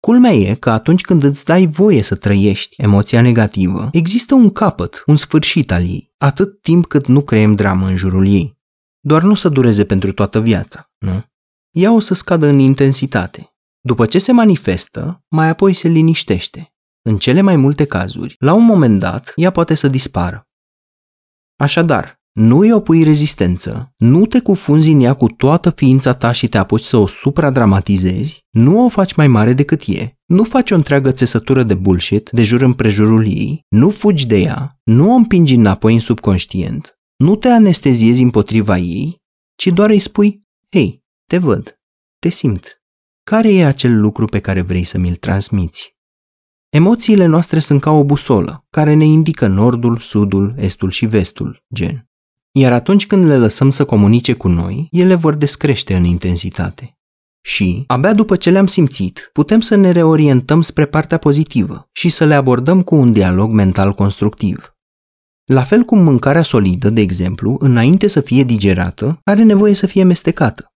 Culmea 0.00 0.32
e 0.32 0.54
că 0.54 0.70
atunci 0.70 1.00
când 1.00 1.22
îți 1.22 1.44
dai 1.44 1.66
voie 1.66 2.02
să 2.02 2.14
trăiești 2.14 2.82
emoția 2.82 3.20
negativă, 3.20 3.88
există 3.92 4.34
un 4.34 4.50
capăt, 4.50 5.02
un 5.06 5.16
sfârșit 5.16 5.72
al 5.72 5.82
ei, 5.82 6.12
atât 6.18 6.60
timp 6.60 6.86
cât 6.86 7.06
nu 7.06 7.22
creăm 7.22 7.54
dramă 7.54 7.86
în 7.86 7.96
jurul 7.96 8.28
ei. 8.28 8.58
Doar 9.00 9.22
nu 9.22 9.34
să 9.34 9.48
dureze 9.48 9.84
pentru 9.84 10.12
toată 10.12 10.40
viața, 10.40 10.90
nu? 10.98 11.24
Ea 11.72 11.92
o 11.92 12.00
să 12.00 12.14
scadă 12.14 12.46
în 12.46 12.58
intensitate. 12.58 13.54
După 13.80 14.06
ce 14.06 14.18
se 14.18 14.32
manifestă, 14.32 15.24
mai 15.28 15.48
apoi 15.48 15.74
se 15.74 15.88
liniștește. 15.88 16.74
În 17.02 17.18
cele 17.18 17.40
mai 17.40 17.56
multe 17.56 17.84
cazuri, 17.84 18.36
la 18.38 18.52
un 18.52 18.64
moment 18.64 18.98
dat, 18.98 19.32
ea 19.36 19.50
poate 19.50 19.74
să 19.74 19.88
dispară. 19.88 20.48
Așadar, 21.56 22.20
nu 22.32 22.58
îi 22.58 22.72
opui 22.72 23.02
rezistență, 23.02 23.94
nu 23.96 24.26
te 24.26 24.40
cufunzi 24.40 24.90
în 24.90 25.00
ea 25.00 25.14
cu 25.14 25.26
toată 25.26 25.70
ființa 25.70 26.12
ta 26.12 26.32
și 26.32 26.48
te 26.48 26.58
apuci 26.58 26.82
să 26.82 26.96
o 26.96 27.06
supradramatizezi, 27.06 28.46
nu 28.50 28.84
o 28.84 28.88
faci 28.88 29.14
mai 29.14 29.26
mare 29.26 29.52
decât 29.52 29.82
e, 29.86 30.18
nu 30.24 30.44
faci 30.44 30.70
o 30.70 30.74
întreagă 30.74 31.12
țesătură 31.12 31.62
de 31.62 31.74
bullshit 31.74 32.28
de 32.32 32.42
jur 32.42 32.62
împrejurul 32.62 33.26
ei, 33.26 33.66
nu 33.68 33.90
fugi 33.90 34.26
de 34.26 34.38
ea, 34.38 34.78
nu 34.82 35.10
o 35.10 35.14
împingi 35.14 35.54
înapoi 35.54 35.94
în 35.94 36.00
subconștient, 36.00 36.98
nu 37.16 37.36
te 37.36 37.48
anesteziezi 37.48 38.22
împotriva 38.22 38.76
ei, 38.76 39.22
ci 39.54 39.66
doar 39.66 39.90
îi 39.90 39.98
spui, 39.98 40.42
hei, 40.70 41.01
te 41.32 41.38
văd, 41.38 41.80
te 42.18 42.28
simt. 42.28 42.82
Care 43.22 43.54
e 43.54 43.66
acel 43.66 44.00
lucru 44.00 44.24
pe 44.24 44.40
care 44.40 44.60
vrei 44.60 44.84
să 44.84 44.98
mi-l 44.98 45.14
transmiți? 45.14 45.96
Emoțiile 46.68 47.26
noastre 47.26 47.58
sunt 47.58 47.80
ca 47.80 47.90
o 47.90 48.04
busolă, 48.04 48.66
care 48.70 48.94
ne 48.94 49.04
indică 49.04 49.46
nordul, 49.46 49.98
sudul, 49.98 50.54
estul 50.56 50.90
și 50.90 51.06
vestul, 51.06 51.64
gen. 51.74 52.10
Iar 52.50 52.72
atunci 52.72 53.06
când 53.06 53.26
le 53.26 53.36
lăsăm 53.36 53.70
să 53.70 53.84
comunice 53.84 54.32
cu 54.34 54.48
noi, 54.48 54.88
ele 54.90 55.14
vor 55.14 55.34
descrește 55.34 55.94
în 55.94 56.04
intensitate. 56.04 56.98
Și, 57.44 57.84
abia 57.86 58.14
după 58.14 58.36
ce 58.36 58.50
le-am 58.50 58.66
simțit, 58.66 59.30
putem 59.32 59.60
să 59.60 59.74
ne 59.74 59.90
reorientăm 59.90 60.62
spre 60.62 60.86
partea 60.86 61.18
pozitivă 61.18 61.88
și 61.92 62.08
să 62.08 62.24
le 62.24 62.34
abordăm 62.34 62.82
cu 62.82 62.94
un 62.94 63.12
dialog 63.12 63.50
mental 63.50 63.92
constructiv. 63.92 64.76
La 65.44 65.62
fel 65.64 65.82
cum 65.82 66.02
mâncarea 66.02 66.42
solidă, 66.42 66.90
de 66.90 67.00
exemplu, 67.00 67.56
înainte 67.60 68.06
să 68.06 68.20
fie 68.20 68.42
digerată, 68.42 69.20
are 69.24 69.42
nevoie 69.42 69.74
să 69.74 69.86
fie 69.86 70.02
mestecată. 70.02 70.71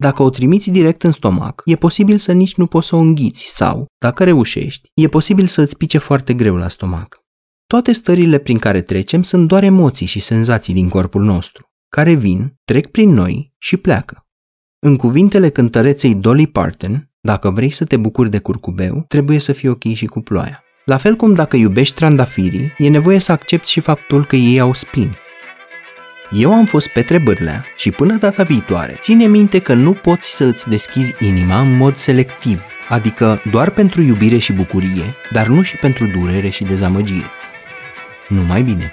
Dacă 0.00 0.22
o 0.22 0.30
trimiți 0.30 0.70
direct 0.70 1.02
în 1.02 1.12
stomac, 1.12 1.62
e 1.64 1.76
posibil 1.76 2.18
să 2.18 2.32
nici 2.32 2.54
nu 2.54 2.66
poți 2.66 2.86
să 2.86 2.96
o 2.96 2.98
înghiți 2.98 3.44
sau, 3.44 3.86
dacă 3.98 4.24
reușești, 4.24 4.88
e 4.94 5.08
posibil 5.08 5.46
să 5.46 5.60
îți 5.60 5.76
pice 5.76 5.98
foarte 5.98 6.34
greu 6.34 6.56
la 6.56 6.68
stomac. 6.68 7.20
Toate 7.66 7.92
stările 7.92 8.38
prin 8.38 8.58
care 8.58 8.80
trecem 8.80 9.22
sunt 9.22 9.48
doar 9.48 9.62
emoții 9.62 10.06
și 10.06 10.20
senzații 10.20 10.74
din 10.74 10.88
corpul 10.88 11.22
nostru, 11.22 11.70
care 11.88 12.14
vin, 12.14 12.54
trec 12.64 12.86
prin 12.86 13.10
noi 13.10 13.54
și 13.58 13.76
pleacă. 13.76 14.26
În 14.78 14.96
cuvintele 14.96 15.50
cântăreței 15.50 16.14
Dolly 16.14 16.46
Parton, 16.46 17.10
dacă 17.20 17.50
vrei 17.50 17.70
să 17.70 17.84
te 17.84 17.96
bucuri 17.96 18.30
de 18.30 18.38
curcubeu, 18.38 19.04
trebuie 19.08 19.38
să 19.38 19.52
fii 19.52 19.68
ok 19.68 19.82
și 19.82 20.06
cu 20.06 20.20
ploaia. 20.20 20.62
La 20.84 20.96
fel 20.96 21.14
cum 21.14 21.34
dacă 21.34 21.56
iubești 21.56 21.94
trandafirii, 21.94 22.72
e 22.78 22.88
nevoie 22.88 23.18
să 23.18 23.32
accepti 23.32 23.70
și 23.70 23.80
faptul 23.80 24.24
că 24.24 24.36
ei 24.36 24.60
au 24.60 24.74
spini. 24.74 25.16
Eu 26.30 26.54
am 26.54 26.64
fost 26.64 26.88
Petre 26.88 27.18
Bârlea 27.18 27.64
și 27.76 27.90
până 27.90 28.16
data 28.16 28.42
viitoare, 28.42 28.96
ține 29.00 29.26
minte 29.26 29.58
că 29.58 29.74
nu 29.74 29.92
poți 29.92 30.36
să 30.36 30.44
îți 30.44 30.68
deschizi 30.68 31.14
inima 31.18 31.60
în 31.60 31.76
mod 31.76 31.96
selectiv, 31.96 32.62
adică 32.88 33.42
doar 33.50 33.70
pentru 33.70 34.02
iubire 34.02 34.38
și 34.38 34.52
bucurie, 34.52 35.14
dar 35.30 35.46
nu 35.46 35.62
și 35.62 35.76
pentru 35.76 36.06
durere 36.06 36.48
și 36.48 36.64
dezamăgire 36.64 37.30
numai 38.30 38.62
bine! 38.62 38.92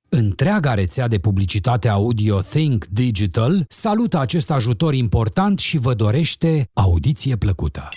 Întreaga 0.13 0.73
rețea 0.73 1.07
de 1.07 1.17
publicitate 1.17 1.87
audio 1.87 2.41
Think 2.41 2.85
Digital 2.85 3.65
salută 3.67 4.19
acest 4.19 4.51
ajutor 4.51 4.93
important 4.93 5.59
și 5.59 5.77
vă 5.77 5.93
dorește 5.93 6.69
audiție 6.73 7.35
plăcută. 7.35 7.89